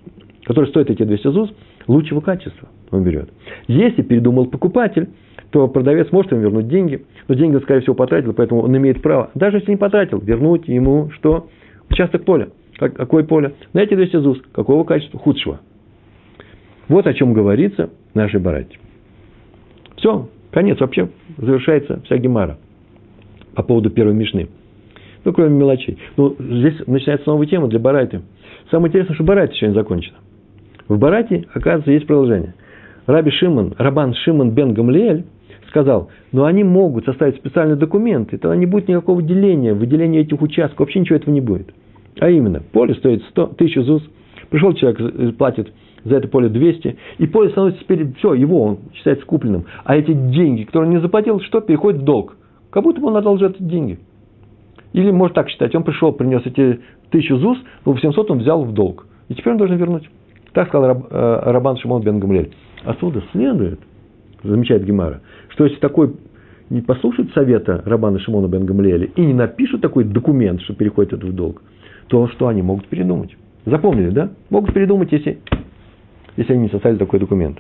[0.43, 1.53] который стоит эти 200 ЗУС,
[1.87, 3.29] лучшего качества он берет.
[3.67, 5.07] Если передумал покупатель,
[5.51, 9.31] то продавец может ему вернуть деньги, но деньги скорее всего, потратил, поэтому он имеет право,
[9.35, 11.47] даже если не потратил, вернуть ему что?
[11.89, 12.49] Участок поля.
[12.77, 13.53] Какое поле?
[13.73, 14.41] На эти 200 ЗУС.
[14.51, 15.19] Какого качества?
[15.19, 15.59] Худшего.
[16.89, 18.77] Вот о чем говорится в нашей барате.
[19.97, 20.79] Все, конец.
[20.79, 22.57] Вообще завершается вся гемара
[23.55, 24.49] по поводу первой мишны.
[25.23, 25.97] Ну, кроме мелочей.
[26.17, 28.21] Ну, здесь начинается новая тема для барайты.
[28.71, 30.17] Самое интересное, что барайта еще не закончена.
[30.87, 32.55] В барате, оказывается, есть продолжение.
[33.05, 35.25] Раби Шимон, Рабан Шимон бен Гамлиэль
[35.67, 40.41] сказал, но они могут составить специальный документ, и тогда не будет никакого деления, выделения этих
[40.41, 41.69] участков, вообще ничего этого не будет.
[42.19, 44.03] А именно, поле стоит 100, 1000 ЗУС,
[44.49, 45.71] пришел человек, платит
[46.03, 49.65] за это поле 200, и поле становится теперь, все, его, он считается купленным.
[49.83, 51.61] А эти деньги, которые он не заплатил, что?
[51.61, 52.35] Переходит в долг.
[52.69, 53.99] Как будто бы он одолжил эти деньги.
[54.93, 56.79] Или, может так считать, он пришел, принес эти
[57.11, 59.05] тысячу ЗУС, но 800 он взял в долг.
[59.27, 60.09] И теперь он должен вернуть.
[60.53, 62.51] Так сказал Раб, э, Рабан Шимон бен Гамлель.
[62.83, 63.79] Отсюда следует,
[64.43, 66.15] замечает Гемара, что если такой
[66.69, 71.27] не послушает совета Рабана Шимона бен Гамлеля и не напишут такой документ, что переходит это
[71.27, 71.61] в долг,
[72.07, 73.35] то что они могут передумать?
[73.65, 74.31] Запомнили, да?
[74.49, 75.39] Могут передумать, если
[76.37, 77.57] если они не составили такой документ.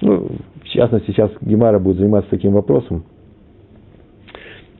[0.00, 0.28] Ну,
[0.62, 3.04] в частности, сейчас Гемара будет заниматься таким вопросом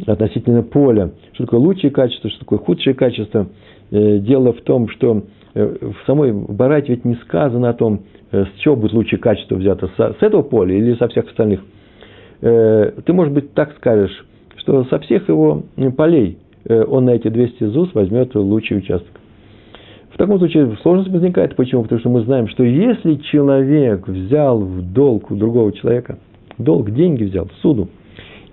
[0.06, 1.10] относительно поля.
[1.32, 3.46] Что такое лучшее качество, что такое худшее качество.
[3.90, 5.22] Э, дело в том, что
[5.54, 8.02] э, в самой Барате ведь не сказано о том,
[8.32, 11.60] э, с чего будет лучшее качество взято, с этого поля или со всех остальных.
[12.38, 14.26] Ты, может быть, так скажешь,
[14.56, 15.62] что со всех его
[15.96, 16.36] полей
[16.68, 19.08] он на эти 200 ЗУС возьмет лучший участок.
[20.16, 21.56] В таком случае сложность возникает.
[21.56, 21.82] Почему?
[21.82, 26.18] Потому что мы знаем, что если человек взял в долг у другого человека,
[26.56, 27.90] долг, деньги взял суду,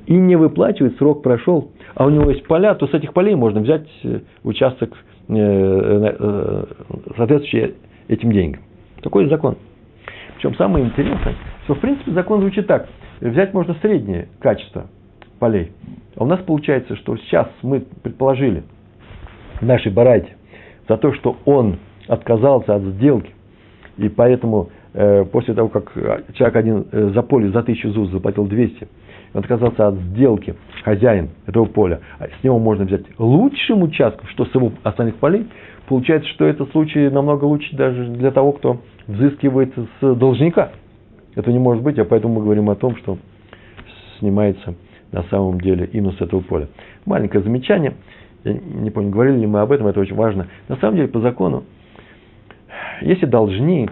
[0.06, 3.62] и не выплачивает, срок прошел, а у него есть поля, то с этих полей можно
[3.62, 4.92] взять э, участок,
[5.30, 6.66] э, э,
[7.16, 7.76] соответствующий
[8.10, 8.62] этим деньгам.
[9.02, 9.56] Такой закон.
[10.36, 12.90] Причем самое интересное, что в принципе закон звучит так.
[13.22, 14.88] Взять можно среднее качество
[15.40, 15.72] полей.
[16.18, 18.64] А у нас получается, что сейчас мы предположили
[19.62, 20.36] в нашей барайте,
[20.88, 21.78] за то, что он
[22.08, 23.32] отказался от сделки,
[23.98, 25.94] и поэтому э, после того, как
[26.34, 28.88] человек один э, за поле за тысячу ЗУЗ заплатил 200,
[29.34, 34.46] он отказался от сделки, хозяин этого поля, а с него можно взять лучшим участком, что
[34.46, 35.48] с его остальных полей,
[35.88, 40.72] получается, что этот случай намного лучше даже для того, кто взыскивает с должника.
[41.36, 43.18] Это не может быть, а поэтому мы говорим о том, что
[44.20, 44.76] снимается
[45.12, 46.68] на самом деле инус этого поля.
[47.06, 47.94] Маленькое замечание–
[48.44, 50.48] я не помню, говорили ли мы об этом, это очень важно.
[50.68, 51.64] На самом деле, по закону,
[53.02, 53.92] если должник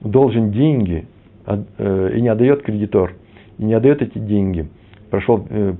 [0.00, 1.06] должен деньги
[1.46, 3.14] э, и не отдает кредитор,
[3.58, 4.68] и не отдает эти деньги,
[5.10, 5.72] прошел, э,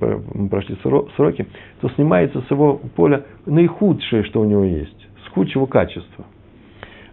[0.49, 0.77] прошли
[1.15, 1.47] сроки,
[1.81, 6.25] то снимается с его поля наихудшее, что у него есть, с худшего качества.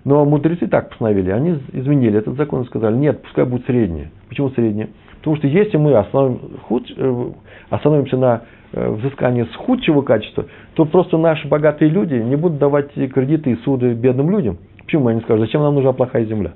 [0.04, 4.10] Но мудрецы так постановили, они изменили этот закон и сказали, нет, пускай будет среднее.
[4.28, 4.90] Почему среднее?
[5.24, 7.30] Потому что если мы остановим, худ, э,
[7.70, 8.42] остановимся на
[8.74, 10.44] э, взыскании с худшего качества,
[10.74, 14.58] то просто наши богатые люди не будут давать кредиты и суды бедным людям.
[14.84, 16.52] Почему они скажут, зачем нам нужна плохая земля?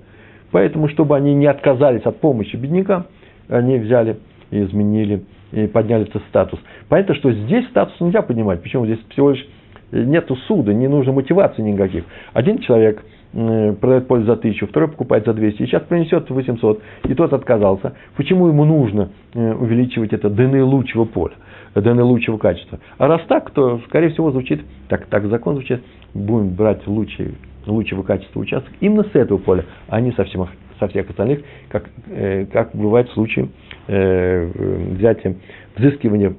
[0.50, 3.06] Поэтому, чтобы они не отказались от помощи беднякам,
[3.48, 4.18] они взяли
[4.50, 6.60] и изменили, и подняли этот статус.
[6.90, 8.62] Понятно, что здесь статус нельзя поднимать.
[8.62, 8.84] Почему?
[8.84, 9.48] Здесь всего лишь
[9.92, 12.04] нету суда, не нужно мотивации никаких.
[12.34, 13.02] Один человек
[13.32, 17.94] продает поле за тысячу, второй покупает за 200, и сейчас принесет 800, и тот отказался.
[18.16, 21.34] Почему ему нужно э, увеличивать это до наилучшего поля,
[21.74, 22.78] до наилучшего качества?
[22.96, 25.82] А раз так, то, скорее всего, звучит, так, так закон звучит,
[26.14, 27.34] будем брать лучший,
[27.66, 30.48] лучшего качества участок именно с этого поля, а не со, всем,
[30.78, 33.48] со всех остальных, как, э, как бывает в случае
[33.88, 34.46] э,
[34.94, 35.36] взятия,
[35.76, 36.34] взыскивания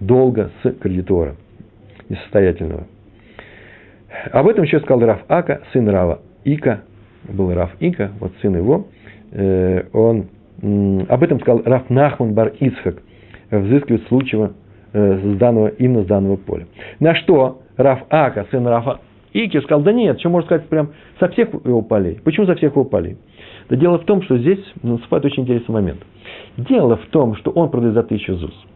[0.00, 1.36] долга с кредитора
[2.08, 2.86] несостоятельного.
[4.32, 6.82] Об этом еще сказал Раф Ака, сын Рава Ика,
[7.28, 8.86] был Раф Ика, вот сын его,
[9.32, 10.26] э, он,
[11.08, 12.96] об этом сказал Раф Нахман Бар Ицхак,
[13.50, 14.52] взыскивает случаева
[14.92, 16.66] э, с данного, именно с данного поля.
[17.00, 19.00] На что Раф Ака, сын Рафа
[19.32, 22.20] Ики, сказал, да нет, что можно сказать прям со всех его полей.
[22.22, 23.16] Почему со всех его полей?
[23.70, 26.00] Да дело в том, что здесь наступает очень интересный момент.
[26.56, 28.66] Дело в том, что он продает за тысячу ЗУС.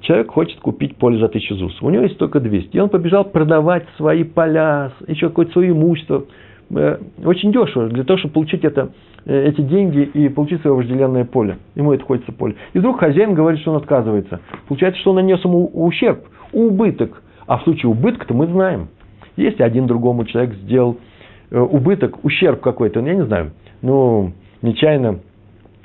[0.00, 1.82] Человек хочет купить поле за тысячу ЗУС.
[1.82, 2.76] У него есть только 200.
[2.76, 6.24] И он побежал продавать свои поля, еще какое-то свое имущество.
[6.70, 8.90] Э, очень дешево, для того, чтобы получить это,
[9.26, 11.58] э, эти деньги и получить свое вожделенное поле.
[11.74, 12.54] Ему это хочется поле.
[12.74, 14.40] И вдруг хозяин говорит, что он отказывается.
[14.68, 16.20] Получается, что он нанес ему ущерб,
[16.52, 17.22] убыток.
[17.46, 18.88] А в случае убытка-то мы знаем.
[19.36, 20.98] Если один другому человек сделал
[21.50, 23.50] э, убыток, ущерб какой-то, я не знаю,
[23.82, 24.32] ну,
[24.62, 25.20] нечаянно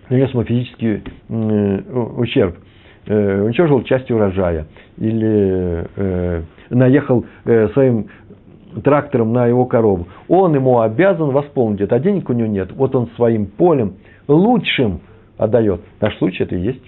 [0.09, 2.57] нанес ему физический ущерб–
[3.06, 4.66] э, уничтожил часть урожая
[4.97, 8.08] или э, наехал э, своим
[8.84, 12.72] трактором на его корову, он ему обязан восполнить это, а денег у него нет.
[12.74, 13.95] Вот он своим полем
[14.28, 15.01] лучшим
[15.38, 15.82] отдает.
[15.99, 16.82] В нашем случае это и есть.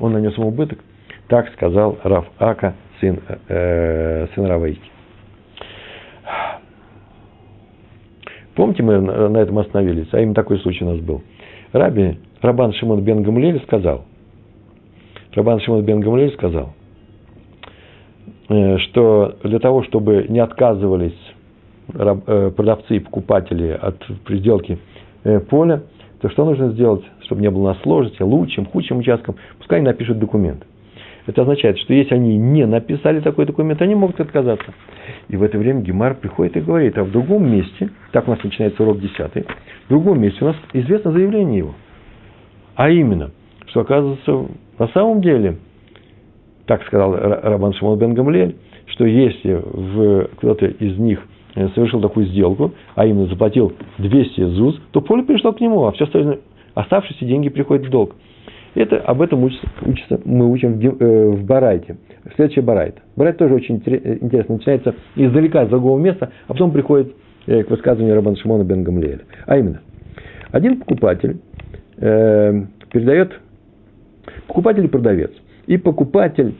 [0.00, 0.78] Он нанес ему убыток.
[1.28, 4.80] Так сказал Раф Ака, сын, э, сын Равейки.
[8.54, 11.22] Помните, мы на этом остановились, а именно такой случай у нас был.
[11.72, 14.04] Раби Рабан Шимон бен Гамлель сказал,
[15.34, 16.74] Рабан Шимон бен Гамлель сказал,
[18.48, 21.18] э, что для того, чтобы не отказывались
[21.94, 24.78] э, продавцы и покупатели от приделки
[25.24, 25.82] э, поля,
[26.20, 30.18] то что нужно сделать, чтобы не было на сложности, лучшим, худшим участком, пускай они напишут
[30.18, 30.64] документ.
[31.26, 34.74] Это означает, что если они не написали такой документ, они могут отказаться.
[35.28, 38.42] И в это время Гемар приходит и говорит, а в другом месте, так у нас
[38.42, 41.74] начинается урок 10, в другом месте у нас известно заявление его.
[42.74, 43.30] А именно,
[43.66, 44.46] что оказывается
[44.82, 45.58] на самом деле,
[46.66, 48.56] так сказал Рабан Шимон бен Гамлель,
[48.86, 49.62] что если
[50.38, 51.22] кто-то из них
[51.54, 55.92] э, совершил такую сделку, а именно заплатил 200 ЗУЗ, то поле пришло к нему, а
[55.92, 56.40] все остальное,
[56.74, 58.16] оставшиеся деньги приходят в долг.
[58.74, 61.98] Это, об этом учится, учится, мы учим в, э, в Барайте.
[62.34, 62.96] Следующий Барайт.
[63.14, 64.56] Барайт тоже очень э, интересно.
[64.56, 67.14] Начинается издалека, из другого места, а потом приходит
[67.46, 69.20] к высказыванию Рабан Шимона бен Гамлеля.
[69.46, 69.80] А именно,
[70.50, 71.36] один покупатель
[71.98, 73.38] э, передает
[74.52, 75.30] Покупатель и продавец.
[75.66, 76.52] И покупатель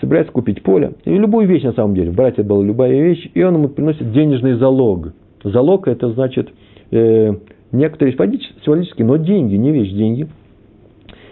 [0.00, 3.42] собирается купить поле, и любую вещь на самом деле, брать это была любая вещь, и
[3.42, 5.12] он ему приносит денежный залог.
[5.42, 6.48] Залог это значит
[6.92, 7.34] э,
[7.72, 10.28] некоторые символические, но деньги, не вещь, деньги.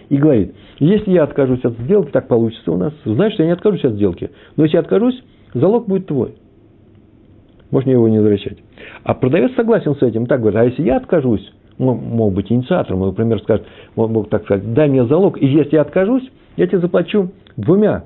[0.09, 3.53] И говорит, если я откажусь от сделки, так получится у нас, знаешь, что я не
[3.53, 5.23] откажусь от сделки, но если я откажусь,
[5.55, 6.35] залог будет твой.
[7.71, 8.59] Можно его не возвращать.
[9.03, 13.41] А продавец согласен с этим, так говорит, а если я откажусь, мог быть инициатором, например,
[13.41, 13.65] скажет,
[13.95, 18.05] мог, мог так сказать, дай мне залог, и если я откажусь, я тебе заплачу двумя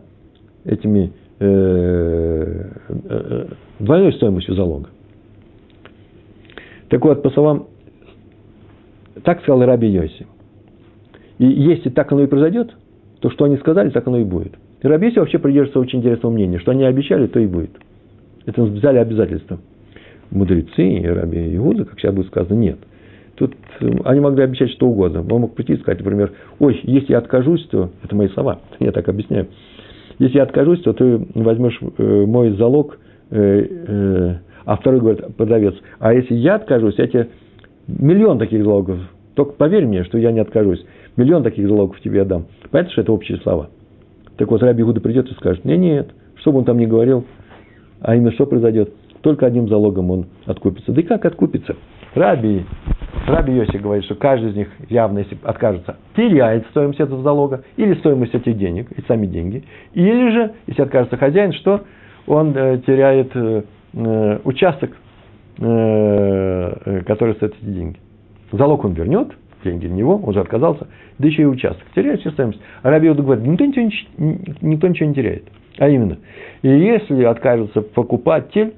[0.64, 3.46] этими э, э,
[3.80, 4.90] двойной стоимостью залога.
[6.90, 7.68] Так вот, по словам,
[9.24, 10.26] так сказал Раби Йоси.
[11.40, 12.74] И если так оно и произойдет,
[13.20, 14.54] то что они сказали, так оно и будет.
[14.82, 17.72] И Раби Йоси вообще придерживается очень интересного мнения, что они обещали, то и будет.
[18.46, 19.60] Это взяли обязательства.
[20.32, 22.80] Мудрецы и Раби Иуда, как сейчас будет сказано, нет–
[23.38, 25.24] Тут э, они могли обещать что угодно.
[25.30, 27.92] Он мог прийти и сказать, например, ой, если я откажусь, то...
[28.04, 29.48] Это мои слова, я так объясняю.
[30.20, 32.98] Если я откажусь, то ты возьмешь э, мой залог,
[33.30, 37.28] э, а второй говорит, продавец, а если я откажусь, я тебе
[37.88, 39.00] миллион таких залогов,
[39.36, 40.84] только поверь мне, что я не откажусь,
[41.16, 42.48] миллион таких залогов тебе отдам.
[42.72, 43.70] Понятно, что это общие слова.
[44.38, 47.26] Так вот, Раби Гуда придет и скажет, нет, нет, что бы он там ни говорил,
[48.02, 50.92] а именно что произойдет, только одним залогом он откупится.
[50.92, 51.76] Да и как откупится?
[52.16, 52.66] Раби
[53.28, 57.94] Раби Йоси говорит, что каждый из них явно, если откажется, теряет стоимость этого залога, или
[57.96, 61.82] стоимость этих денег, и сами деньги, или же, если откажется хозяин, что
[62.26, 63.64] он э, теряет э,
[63.94, 64.92] э участок,
[65.58, 67.98] который стоит эти деньги.
[68.52, 69.30] Залог он вернет,
[69.64, 71.84] деньги на него, он же отказался, да еще и участок.
[71.96, 72.62] Теряет всю стоимость.
[72.84, 74.08] А Раби Иуда говорит, никто ничего,
[74.62, 75.46] никто ничего не теряет.
[75.80, 76.20] А именно,
[76.62, 78.76] если откажется покупатель,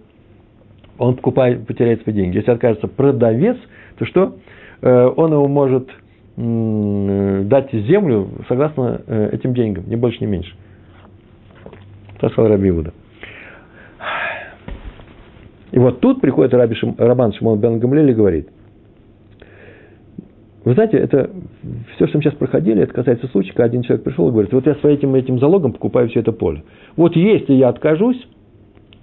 [0.98, 2.38] он покупает, потеряет свои деньги.
[2.38, 3.58] Если откажется продавец,
[4.00, 4.38] то что?
[4.82, 5.90] Э, он его может
[6.38, 10.56] дать землю согласно э, этим деньгам, ни больше, ни меньше.
[12.20, 12.94] Так сказал Раби Иуда.
[15.72, 18.48] И вот тут приходит Раби Шим, Рабан Шимон Бен Гамлель и говорит,
[20.64, 21.30] вы знаете, это
[21.96, 24.66] все, что мы сейчас проходили, это касается случая, когда один человек пришел и говорит, вот
[24.66, 26.64] я своим этим, этим залогом покупаю все это поле.
[26.96, 28.26] Вот если я откажусь,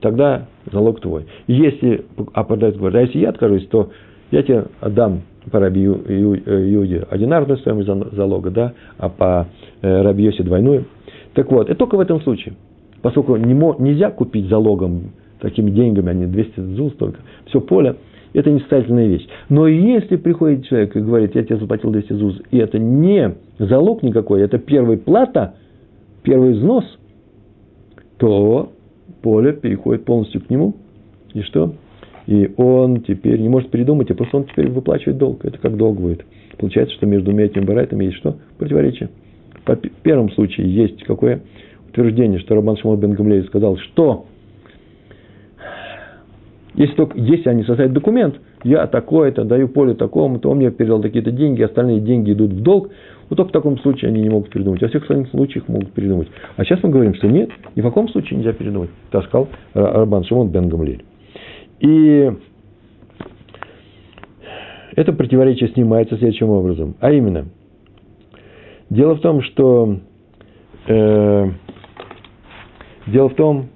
[0.00, 1.26] тогда залог твой.
[1.46, 3.90] Если, а продавец говорит, а если я откажусь, то
[4.30, 9.46] я тебе отдам по Раби Иуде одинарную стоимость залога, да, а по
[9.82, 10.86] э, Раби Йосе двойную.
[11.34, 12.54] Так вот, это только в этом случае.
[13.02, 17.96] Поскольку не, нельзя купить залогом такими деньгами, они 200 зул столько, все поле,
[18.32, 19.26] это несостоятельная вещь.
[19.48, 24.02] Но если приходит человек и говорит, я тебе заплатил 200 зуз, и это не залог
[24.02, 25.54] никакой, это первая плата,
[26.22, 26.84] первый взнос,
[28.18, 28.72] то
[29.22, 30.74] поле переходит полностью к нему.
[31.32, 31.74] И что?
[32.26, 35.44] И он теперь не может передумать, а просто он теперь выплачивает долг.
[35.44, 36.24] Это как долг будет.
[36.58, 38.36] Получается, что между двумя этими барайтами есть что?
[38.58, 39.10] Противоречие.
[39.64, 41.42] По первом случае есть какое
[41.88, 44.26] утверждение, что Рабан Шимон бен Гамлей сказал, что
[46.74, 51.00] если, только, если они составят документ, я такой-то, даю поле такому, то он мне передал
[51.00, 52.90] такие-то деньги, остальные деньги идут в долг,
[53.28, 54.82] вот только в таком случае они не могут передумать.
[54.82, 56.28] Во всех остальных случаях могут передумать.
[56.56, 58.90] А сейчас мы говорим, что нет, ни в каком случае нельзя передумать.
[59.10, 61.02] Так сказал Рабан Шимон бен Гамлель.
[61.80, 62.32] И
[64.94, 66.96] это противоречие снимается следующим образом.
[67.00, 67.46] А именно,
[68.88, 69.98] дело в том, что
[70.86, 71.50] э,
[73.06, 73.68] дело в том,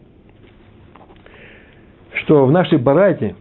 [2.23, 3.35] что в нашей барате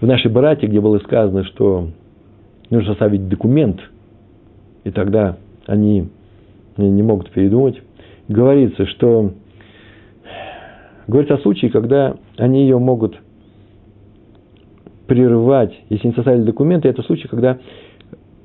[0.00, 1.88] в нашей барате, где было сказано, что
[2.70, 3.80] нужно составить документ,
[4.84, 6.08] и тогда они
[6.76, 7.82] не могут передумать,
[8.28, 9.32] говорится, что
[11.08, 13.18] говорится о случае, когда они ее могут
[15.06, 17.58] прерывать, если не составили документы, это случай, когда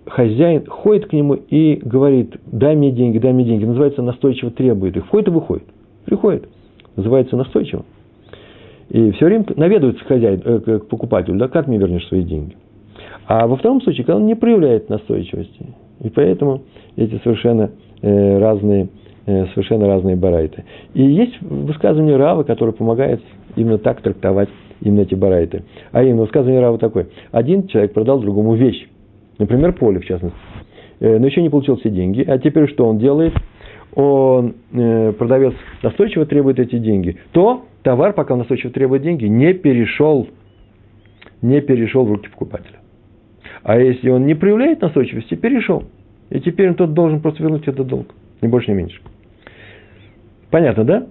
[0.08, 3.66] хозяин ходит к нему и говорит, дай мне деньги, дай мне деньги.
[3.66, 5.06] Называется настойчиво требует их.
[5.06, 5.66] Входит и выходит.
[6.06, 6.48] Приходит.
[6.96, 7.86] Называется настойчиво.
[8.90, 12.56] И все время наведывается хозяин, э, к покупателю, да, как мне вернешь свои деньги.
[13.26, 15.68] А во втором случае, когда он не проявляет настойчивости.
[16.02, 16.64] И поэтому
[16.96, 18.90] эти совершенно э, разные,
[19.26, 20.64] совершенно разные барайты.
[20.94, 23.22] И есть высказывание Рава, которое помогает
[23.56, 24.50] именно так трактовать
[24.82, 25.64] именно эти барайты.
[25.92, 27.08] А именно высказывание Рава такое.
[27.32, 28.88] Один человек продал другому вещь.
[29.40, 30.38] Например, поле, в частности.
[31.00, 32.24] Э, но еще не получил все деньги.
[32.28, 33.34] А теперь что он делает?
[33.96, 37.18] Он, э, продавец настойчиво требует эти деньги.
[37.32, 40.28] То товар, пока он настойчиво требует деньги, не перешел,
[41.42, 42.80] не перешел в руки покупателя.
[43.64, 45.84] А если он не проявляет настойчивости, перешел.
[46.30, 48.08] И теперь тот должен просто вернуть этот долг.
[48.44, 49.00] Ни больше, ни меньше.
[50.52, 51.08] Понятно, да?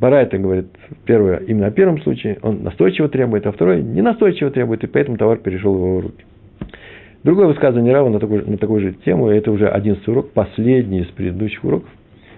[0.00, 0.66] Барайта говорит,
[1.04, 5.18] первое, именно о первом случае, он настойчиво требует, а второй не настойчиво требует, и поэтому
[5.18, 6.24] товар перешел в его руки.
[7.22, 11.06] Другое высказывание Рава на такую, на такую же тему, это уже одиннадцатый урок, последний из
[11.08, 11.90] предыдущих уроков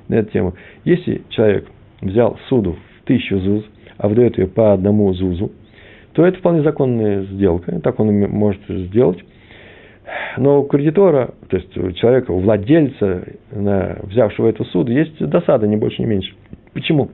[0.08, 0.54] на эту тему.
[0.84, 1.66] Если человек
[2.02, 3.64] взял суду в тысячу зуз,
[3.96, 5.52] а выдает ее по одному зузу,
[6.12, 9.24] то это вполне законная сделка, так он может сделать.
[10.36, 15.76] Но у кредитора, то есть у человека, у владельца, взявшего эту суду, есть досада, не
[15.76, 16.34] больше, не меньше.
[16.72, 17.10] Почему?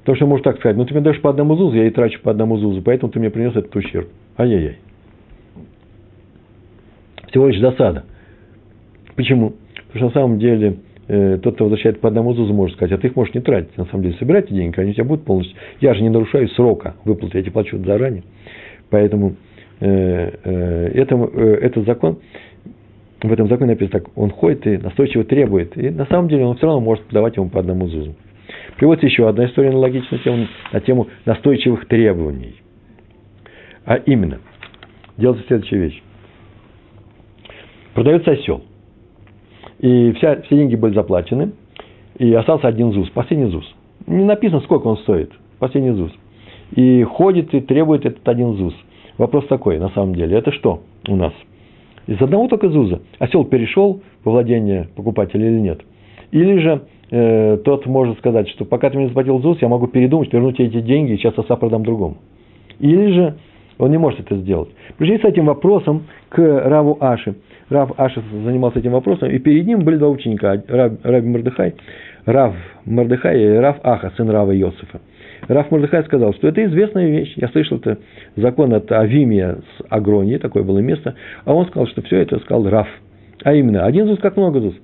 [0.00, 2.20] Потому что может так сказать, ну ты мне даешь по одному зузу, я и трачу
[2.22, 4.08] по одному зузу, поэтому ты мне принес этот ущерб.
[4.38, 4.78] Ай-яй-яй
[7.36, 8.04] всего лишь досада.
[9.14, 9.54] Почему?
[9.88, 12.98] Потому что на самом деле э, тот, кто возвращает по одному ЗУЗу, может сказать, а
[12.98, 13.76] ты их можешь не тратить.
[13.76, 15.54] На самом деле, собирайте деньги, они у тебя будут полностью.
[15.80, 18.22] Я же не нарушаю срока выплаты, я тебе плачу заранее.
[18.88, 19.36] Поэтому
[19.80, 22.18] э, э, это, э, этот закон,
[23.22, 25.76] в этом законе написано так, он ходит и настойчиво требует.
[25.76, 28.14] И на самом деле он все равно может подавать ему по одному ЗУЗу.
[28.76, 32.56] Приводится еще одна история аналогичная тему, на тему настойчивых требований.
[33.84, 34.38] А именно,
[35.16, 36.02] делается следующая вещь
[37.96, 38.62] продается осел.
[39.80, 41.52] И вся, все деньги были заплачены,
[42.18, 43.74] и остался один ЗУС, последний ЗУС.
[44.06, 46.12] Не написано, сколько он стоит, последний ЗУС.
[46.72, 48.74] И ходит и требует этот один ЗУС.
[49.18, 51.32] Вопрос такой, на самом деле, это что у нас?
[52.06, 55.80] Из одного только ЗУЗа осел перешел во владение покупателя или нет?
[56.30, 60.32] Или же э, тот может сказать, что пока ты мне заплатил ЗУС, я могу передумать,
[60.32, 62.18] вернуть эти деньги, и сейчас оса продам другому.
[62.78, 63.34] Или же
[63.78, 64.68] он не может это сделать.
[64.98, 67.34] Пришли с этим вопросом к Раву Аши.
[67.68, 71.74] Рав Аши занимался этим вопросом, и перед ним были два ученика, Рав, Раби Мордыхай,
[72.24, 72.54] Рав
[72.84, 75.00] Мордыхай и Рав Аха, сын Рава Йосифа.
[75.48, 77.34] Раф Мордыхай сказал, что это известная вещь.
[77.36, 77.98] Я слышал, это
[78.36, 81.14] закон от Авимия с Агронии, такое было место.
[81.44, 82.88] А он сказал, что все это сказал Раф.
[83.44, 84.74] А именно, один ЗУЗ как много ЗУЗ.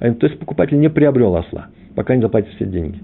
[0.00, 2.98] А то есть покупатель не приобрел осла, пока не заплатит все деньги.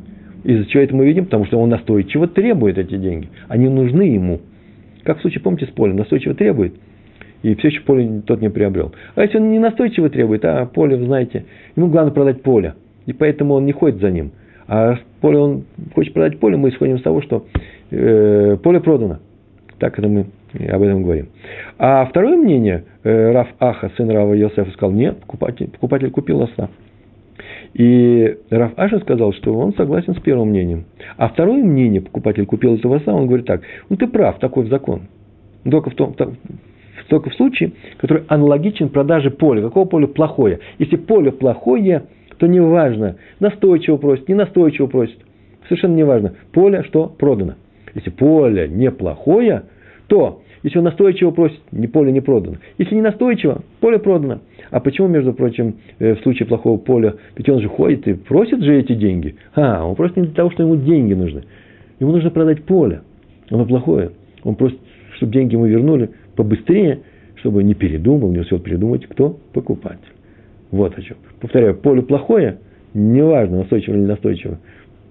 [0.44, 1.24] Из-за чего это мы видим?
[1.24, 3.30] Потому что он настойчиво требует эти деньги.
[3.48, 4.40] Они нужны ему.
[5.02, 6.74] Как в случае, помните, с полем, настойчиво требует,
[7.42, 8.92] и все еще поле тот не приобрел.
[9.14, 11.44] А если он не настойчиво требует, а поле, вы знаете,
[11.76, 12.74] ему главное продать поле,
[13.06, 14.32] и поэтому он не ходит за ним.
[14.66, 15.64] А поле он
[15.94, 17.46] хочет продать поле, мы исходим из того, что
[17.90, 19.20] э, поле продано.
[19.78, 20.26] Так это мы
[20.68, 21.28] об этом говорим.
[21.78, 26.68] А второе мнение, э, Раф Аха, сын Рава Йосефа, сказал, нет, покупатель, покупатель купил осла.
[27.72, 30.84] И Раф Аша сказал, что он согласен с первым мнением.
[31.16, 35.04] А второе мнение, покупатель купил этого осла, он говорит так, ну ты прав, такой закон.
[35.64, 36.14] Только в том,
[37.08, 39.62] только в случае, который аналогичен продаже поля.
[39.62, 40.60] Какого поля плохое?
[40.78, 42.02] Если поле плохое,
[42.38, 45.18] то не важно, настойчиво просит, не настойчиво просит.
[45.68, 46.34] Совершенно не важно.
[46.52, 47.06] Поле что?
[47.06, 47.54] Продано.
[47.94, 49.64] Если поле неплохое,
[50.08, 52.56] то если он настойчиво просит, не поле не продано.
[52.78, 54.40] Если не настойчиво, поле продано.
[54.70, 58.62] А почему, между прочим, э, в случае плохого поля, ведь он же ходит и просит
[58.62, 59.36] же эти деньги.
[59.54, 61.44] А, он просит не для того, что ему деньги нужны.
[62.00, 63.02] Ему нужно продать поле.
[63.50, 64.12] Оно плохое.
[64.42, 64.78] Он просит,
[65.16, 67.00] чтобы деньги ему вернули побыстрее,
[67.36, 70.13] чтобы не передумал, не успел передумать, кто покупатель.
[70.74, 71.16] Вот о чем.
[71.40, 72.58] Повторяю, поле плохое,
[72.94, 74.58] неважно, настойчиво или настойчиво,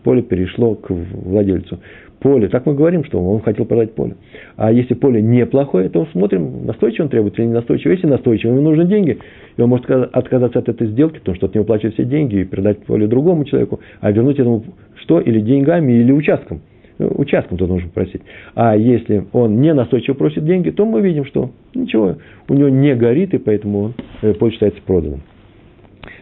[0.04, 1.80] поле перешло к владельцу.
[2.20, 4.18] Поле, так мы говорим, что он хотел продать поле.
[4.58, 7.94] А если поле неплохое, то смотрим, настойчиво он требует или не настойчиво.
[7.94, 9.20] Если настойчиво, ему нужны деньги,
[9.56, 12.44] и он может отказаться от этой сделки, потому что от него платят все деньги, и
[12.44, 15.22] передать поле другому человеку, а вернуть этому что?
[15.22, 16.60] Или деньгами, или участком.
[16.98, 18.22] Ну, участком тут нужно просить.
[18.54, 22.18] А если он не настойчиво просит деньги, то мы видим, что ничего,
[22.50, 25.22] у него не горит, и поэтому э, поле считается проданным.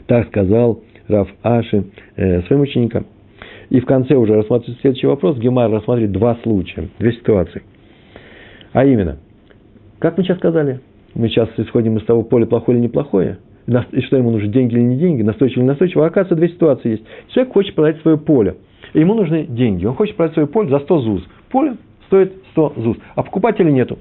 [0.07, 1.85] Так сказал Раф Аши
[2.15, 3.05] э, своим ученикам.
[3.69, 5.37] И в конце уже рассматривается следующий вопрос.
[5.37, 7.61] Гемар рассматривает два случая, две ситуации.
[8.73, 9.17] А именно,
[9.99, 10.81] как мы сейчас сказали,
[11.13, 13.39] мы сейчас исходим из того, поле плохое или неплохое,
[13.91, 16.03] и что ему нужны, деньги или не деньги, настойчиво или настойчиво.
[16.03, 17.03] А оказывается, две ситуации есть.
[17.29, 18.57] Человек хочет продать свое поле,
[18.93, 19.85] ему нужны деньги.
[19.85, 21.27] Он хочет продать свое поле за 100 ЗУЗ.
[21.49, 21.77] Поле
[22.07, 23.97] стоит 100 ЗУЗ, а покупателя нету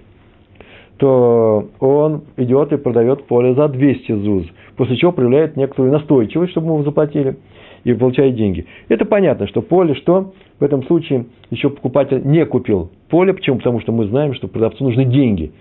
[1.00, 4.46] то он идет и продает поле за 200 ЗУЗ,
[4.76, 7.36] после чего проявляет некоторую настойчивость, чтобы ему заплатили,
[7.84, 8.66] и получает деньги.
[8.90, 13.32] Это понятно, что поле, что в этом случае еще покупатель не купил поле.
[13.32, 13.56] Почему?
[13.56, 15.52] Потому что мы знаем, что продавцу нужны деньги.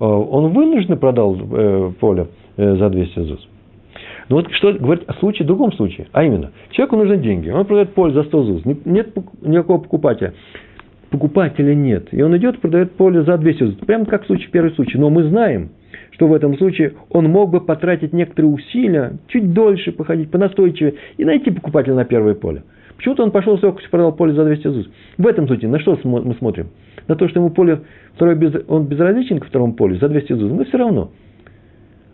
[0.00, 2.26] Э, он вынужденно продал э, поле
[2.56, 3.48] э, за 200 ЗУЗ.
[4.28, 6.08] Но вот что говорит о случае, другом случае.
[6.10, 7.50] А именно, человеку нужны деньги.
[7.50, 8.62] Он продает поле за 100 ЗУЗ.
[8.84, 10.34] Нет никакого покупателя
[11.10, 12.08] покупателя нет.
[12.12, 13.86] И он идет продает поле за 200 золотых.
[13.86, 14.98] Прямо как в случае, первый случай.
[14.98, 15.70] Но мы знаем,
[16.12, 21.24] что в этом случае он мог бы потратить некоторые усилия, чуть дольше походить, понастойчивее, и
[21.24, 22.62] найти покупателя на первое поле.
[22.96, 24.90] Почему-то он пошел с легкостью продал поле за 200 ЗУЗ.
[25.18, 26.68] В этом случае на что мы смотрим?
[27.06, 27.80] На то, что ему поле,
[28.14, 31.12] второе без, он безразличен ко второму полю за 200 ЗУЗ, но все равно.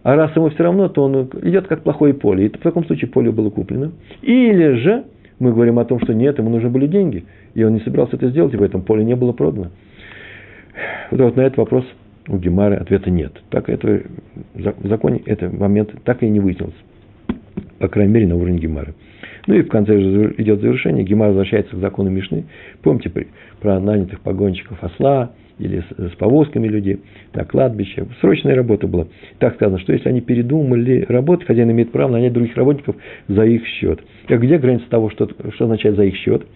[0.03, 2.47] А раз ему все равно, то он идет как плохое поле.
[2.47, 3.93] И в таком случае поле было куплено.
[4.21, 5.05] Или же
[5.45, 8.31] мы говорим о том, что нет, ему нужны были деньги, и он не собирался это
[8.31, 9.71] сделать, и в этом поле не было продано.
[11.11, 11.85] Вот, вот на этот вопрос
[12.29, 13.33] у Гемары ответа нет.
[13.51, 14.03] Так это,
[14.55, 16.77] в законе этот момент так и не выяснился.
[17.79, 18.95] По крайней мере, на уровне Гемары.
[19.47, 19.95] Ну и в конце
[20.39, 21.05] идет завершение.
[21.05, 22.47] Гемар возвращается к закону Мишны.
[22.83, 23.13] Помните
[23.61, 27.01] про нанятых погонщиков осла, или с, повозками людей,
[27.33, 28.07] так, кладбище.
[28.21, 29.07] Срочная работа была.
[29.39, 32.97] Так сказано, что если они передумали работать, хозяин имеет право нанять других работников
[33.29, 34.01] за их счет.
[34.29, 36.47] А где граница того, что, что означает за их счет?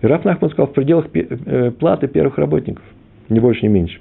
[0.00, 2.84] Раф Нахман сказал, в пределах э, платы первых работников,
[3.28, 3.98] не больше, не меньше.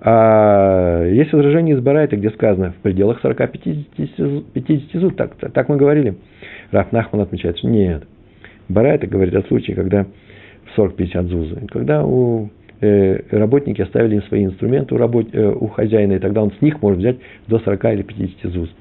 [0.00, 5.76] А есть возражение из Барайта, где сказано в пределах 40-50 50 зуд, так, так мы
[5.76, 6.16] говорили.
[6.70, 8.04] Раф Нахман отмечает, что нет.
[8.68, 10.06] Барайта говорит о случае, когда
[10.76, 11.66] 40-50 зузы.
[11.70, 12.50] Когда у
[12.80, 16.80] работники оставили им свои инструменты у, работ, э, у хозяина, и тогда он с них
[16.80, 17.16] может взять
[17.46, 18.74] до 40 или 50 ЗУЗ.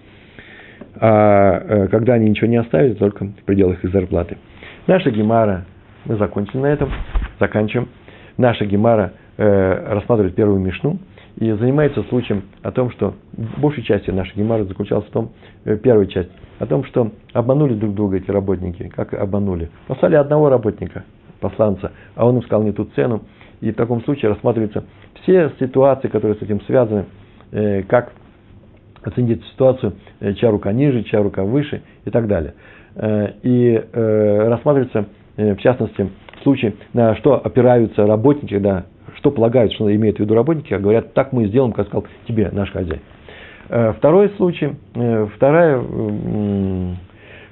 [1.00, 4.38] А э, когда они ничего не оставили, только в пределах их зарплаты.
[4.86, 5.66] Наша Гемара,
[6.06, 6.91] мы закончили на этом,
[7.39, 7.89] заканчиваем.
[8.38, 10.98] Наша Гемара рассматривает первую Мишну
[11.36, 13.14] и занимается случаем о том, что
[13.58, 15.32] большей частью нашей Гемары заключалась в том,
[15.84, 19.70] первая часть, о том, что обманули друг друга эти работники, как обманули.
[19.86, 21.04] Послали одного работника,
[21.39, 23.22] посланца, а он им сказал не ту цену,
[23.62, 24.84] и в таком случае рассматриваются
[25.24, 27.05] все ситуации, которые с этим связаны,
[27.51, 28.12] э, как
[29.08, 32.53] оценить ситуацию, э, чья рука ниже, чья рука выше и так далее.
[32.95, 35.05] Э, и рассматривается,
[35.38, 36.10] э, в частности,
[36.43, 38.86] случай, на что опираются работники, да,
[39.16, 42.49] что полагают, что имеют в виду работники, а говорят, так мы сделаем, как сказал тебе
[42.51, 43.01] наш хозяин.
[43.97, 44.76] Второй случай,
[45.36, 45.84] вторая,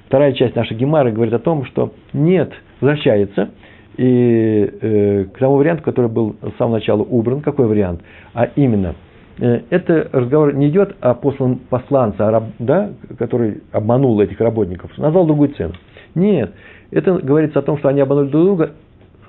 [0.06, 3.50] вторая часть нашей гемары говорит о том, что нет, возвращается,
[3.96, 8.00] и к тому варианту, который был с самого начала убран, какой вариант?
[8.34, 8.94] А именно–
[9.38, 15.50] Э, это разговор не идет о послан, посланце, да, который обманул этих работников, назвал другую
[15.50, 15.74] цену.
[16.14, 16.52] Нет,
[16.90, 18.70] это говорится о том, что они обманули друг друга,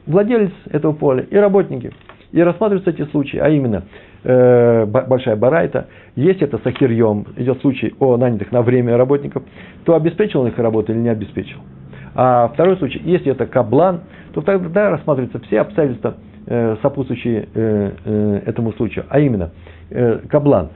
[0.05, 1.91] владелец этого поля и работники.
[2.31, 3.83] И рассматриваются эти случаи, а именно
[4.23, 9.43] э, большая барайта, если это сахирьем, идет случай о нанятых на время работников,
[9.85, 11.59] то обеспечил он их работу или не обеспечил.
[12.19, 14.01] А второй случай, если это каблан,
[14.33, 16.15] то тогда рассматриваются все обстоятельства,
[16.47, 19.05] э, сопутствующие э, э, этому случаю.
[19.09, 19.51] А именно,
[20.27, 20.69] каблан.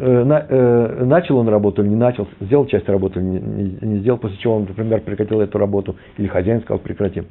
[0.00, 0.46] На,
[1.04, 4.66] начал он работу или не начал, сделал часть работы или не, сделал, после чего он,
[4.68, 7.26] например, прекратил эту работу, или хозяин сказал прекратим.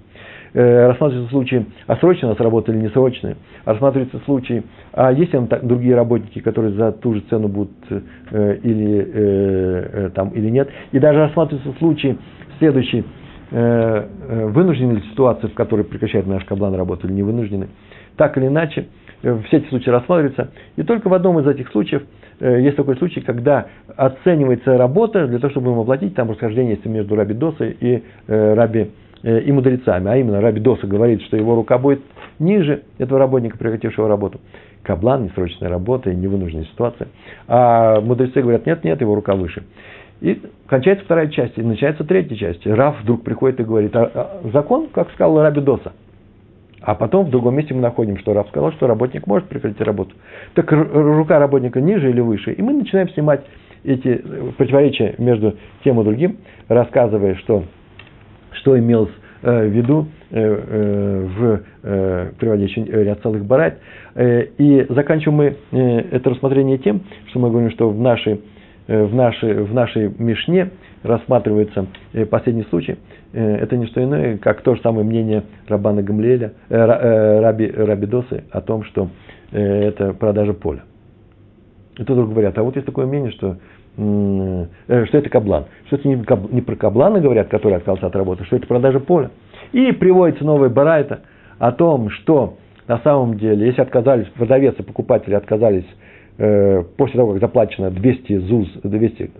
[0.54, 3.38] Э, рассматриваются случаи, а срочно с работы или несрочные.
[3.64, 7.72] Рассматриваются случаи, а есть ли там другие работники, которые за ту же цену будут
[8.32, 10.68] или, там, или нет.
[10.92, 12.18] И даже рассматриваются случаи
[12.60, 13.04] следующие,
[13.52, 17.70] э, э, вынуждены ли ситуации, в которой прекращает наш каблан работу или не вынуждены.
[18.16, 18.88] Так или иначе,
[19.24, 20.52] Э, все эти случаи рассматриваются.
[20.76, 22.04] И только в одном из этих случаев
[22.40, 27.34] есть такой случай, когда оценивается работа для того, чтобы ему оплатить, там расхождение между Раби
[27.34, 28.92] Досой и Раби
[29.24, 30.12] и мудрецами.
[30.12, 32.02] А именно Раби Доса говорит, что его рука будет
[32.38, 34.40] ниже этого работника, прекратившего работу.
[34.84, 37.08] Каблан, несрочная работа и невынужденная ситуация.
[37.48, 39.64] А мудрецы говорят, нет, нет, его рука выше.
[40.22, 42.66] И кончается вторая часть, и начинается третья часть.
[42.66, 45.94] Раф вдруг приходит и говорит, а, а закон, как сказал Раби Доса–
[46.88, 50.16] а потом в другом месте мы находим, что раб сказал, что работник может прекратить работу.
[50.54, 52.54] Так рука работника ниже или выше.
[52.54, 53.42] И мы начинаем снимать
[53.84, 56.38] эти э, противоречия между тем и другим,
[56.68, 57.64] рассказывая, что,
[58.52, 59.12] что имелось
[59.42, 61.62] э, в виду э, в
[62.38, 63.80] приводящем ряд целых барайт.
[64.16, 65.38] И заканчиваем
[65.72, 68.42] мы это рассмотрение тем, что мы говорим, что в нашей,
[68.88, 70.70] в нашей, в нашей Мишне
[71.04, 71.88] рассматривается
[72.30, 72.98] последний случай–
[73.34, 77.70] Э, это не что иное, как то же самое мнение Рабана Гамлеля, э, э, Раби,
[77.70, 79.10] Раби Досы о том, что
[79.52, 80.82] это продажа поля.
[81.98, 83.56] И тут говорят, а вот есть такое мнение, что,
[83.96, 85.68] что это каблан.
[85.86, 86.16] Что это не,
[86.52, 89.32] не про каблана говорят, который отказался от работы, что это продажа поля.
[89.72, 91.22] И приводится новая барайта
[91.60, 92.58] о том, что
[92.90, 96.07] на самом деле, если отказались, продавец и покупатели отказались э,
[96.38, 99.32] после того, как заплачено 200 ЗУЗ, 200,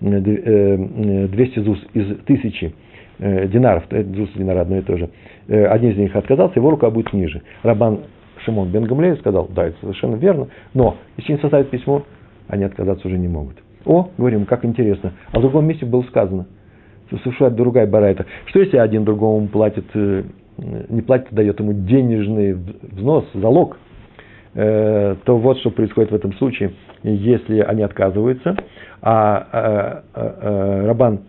[0.00, 2.74] 200 ЗУЗ из тысячи
[3.18, 5.10] э, динаров, это джус динар одно и то же,
[5.48, 7.42] э, один из них отказался, его рука будет ниже.
[7.62, 8.00] Рабан
[8.44, 12.02] Шимон бен Гамлеев сказал, да, это совершенно верно, но если не составят письмо,
[12.48, 13.56] они отказаться уже не могут.
[13.86, 15.12] О, говорим, как интересно.
[15.32, 16.46] А в другом месте было сказано,
[17.10, 18.26] совершенно другая барайта.
[18.46, 20.22] Что если один другому платит, э,
[20.88, 23.93] не платит, а дает ему денежный взнос, залог, э,
[24.54, 28.56] то вот что происходит в этом случае, если они отказываются,
[29.02, 31.20] а, а, а Рабан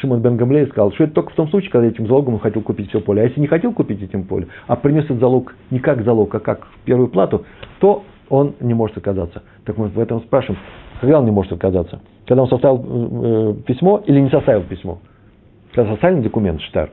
[0.00, 2.62] Шимон бен Гамлей сказал, что это только в том случае, когда этим залогом он хотел
[2.62, 3.22] купить все поле.
[3.22, 6.40] А если не хотел купить этим поле, а принес этот залог не как залог, а
[6.40, 7.44] как первую плату,
[7.80, 9.42] то он не может отказаться.
[9.64, 10.60] Так мы в этом спрашиваем,
[11.00, 12.00] когда он не может отказаться?
[12.26, 14.98] Когда он составил э, письмо или не составил письмо?
[15.74, 16.90] Когда составил документ, штар.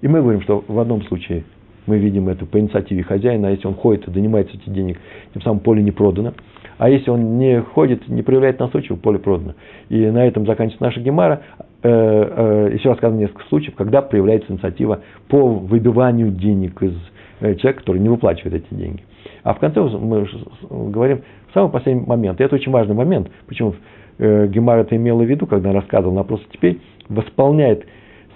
[0.00, 1.44] И мы говорим, что в одном случае
[1.86, 4.98] мы видим это по инициативе хозяина, а если он ходит и донимается этих денег,
[5.32, 6.32] тем самым поле не продано.
[6.78, 9.54] А если он не ходит, не проявляет настойчивость, поле продано.
[9.88, 11.42] И на этом заканчивается наша гемара.
[11.82, 16.94] Э, э, еще рассказано несколько случаев, когда проявляется инициатива по выбиванию денег из
[17.40, 19.02] э, человека, который не выплачивает эти деньги.
[19.42, 20.26] А в конце мы
[20.70, 22.40] говорим в самый последний момент.
[22.40, 23.30] И это очень важный момент.
[23.46, 23.74] Почему
[24.18, 27.84] Гемар это имела в виду, когда рассказывал, она просто теперь восполняет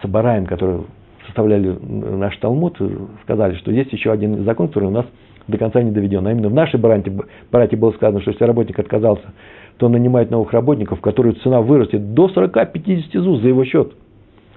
[0.02, 0.82] Сабараем, который
[1.26, 2.78] составляли наш Талмуд,
[3.22, 5.06] сказали, что есть еще один закон, который у нас
[5.48, 6.26] до конца не доведен.
[6.26, 7.12] А именно в нашей барате,
[7.52, 9.26] барате было сказано, что если работник отказался
[9.78, 13.92] то нанимает новых работников, которые цена вырастет до 40-50 ЗУЗ за его счет.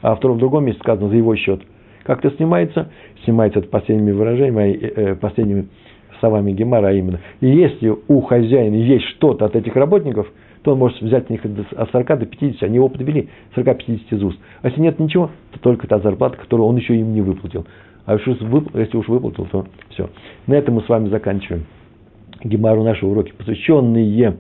[0.01, 1.61] А в другом месте сказано за его счет.
[2.03, 2.89] Как это снимается?
[3.25, 5.67] Снимается это последними выражениями, э, последними
[6.19, 7.19] словами Гемара, а именно.
[7.41, 10.27] Если у хозяина есть что-то от этих работников,
[10.69, 14.37] то он может взять них от 40 до 50, они его подвели, 40-50 ЗУЗ.
[14.61, 17.65] А если нет ничего, то только та зарплата, которую он еще им не выплатил.
[18.05, 20.11] А если уж выплатил, то все.
[20.45, 21.65] На этом мы с вами заканчиваем.
[22.43, 24.37] Гемару наши уроки, посвященные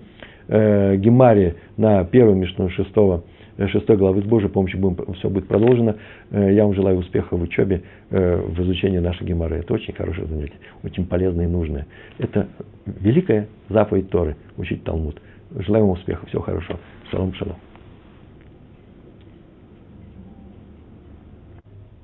[0.47, 3.23] э, Гемаре на первую мишну шестого,
[3.57, 5.95] э, шестой главы с Божьей помощью будем, все будет продолжено.
[6.29, 7.81] Э, я вам желаю успеха в учебе,
[8.11, 9.57] э, в изучении нашей Гемары.
[9.57, 11.87] Это очень хорошее занятие, очень полезное и нужное.
[12.19, 12.47] Это
[12.85, 15.19] великая заповедь Торы, учить Талмуд.
[15.57, 16.79] Желаю вам успеха, всего хорошего.
[17.09, 17.57] Шалом, шалом.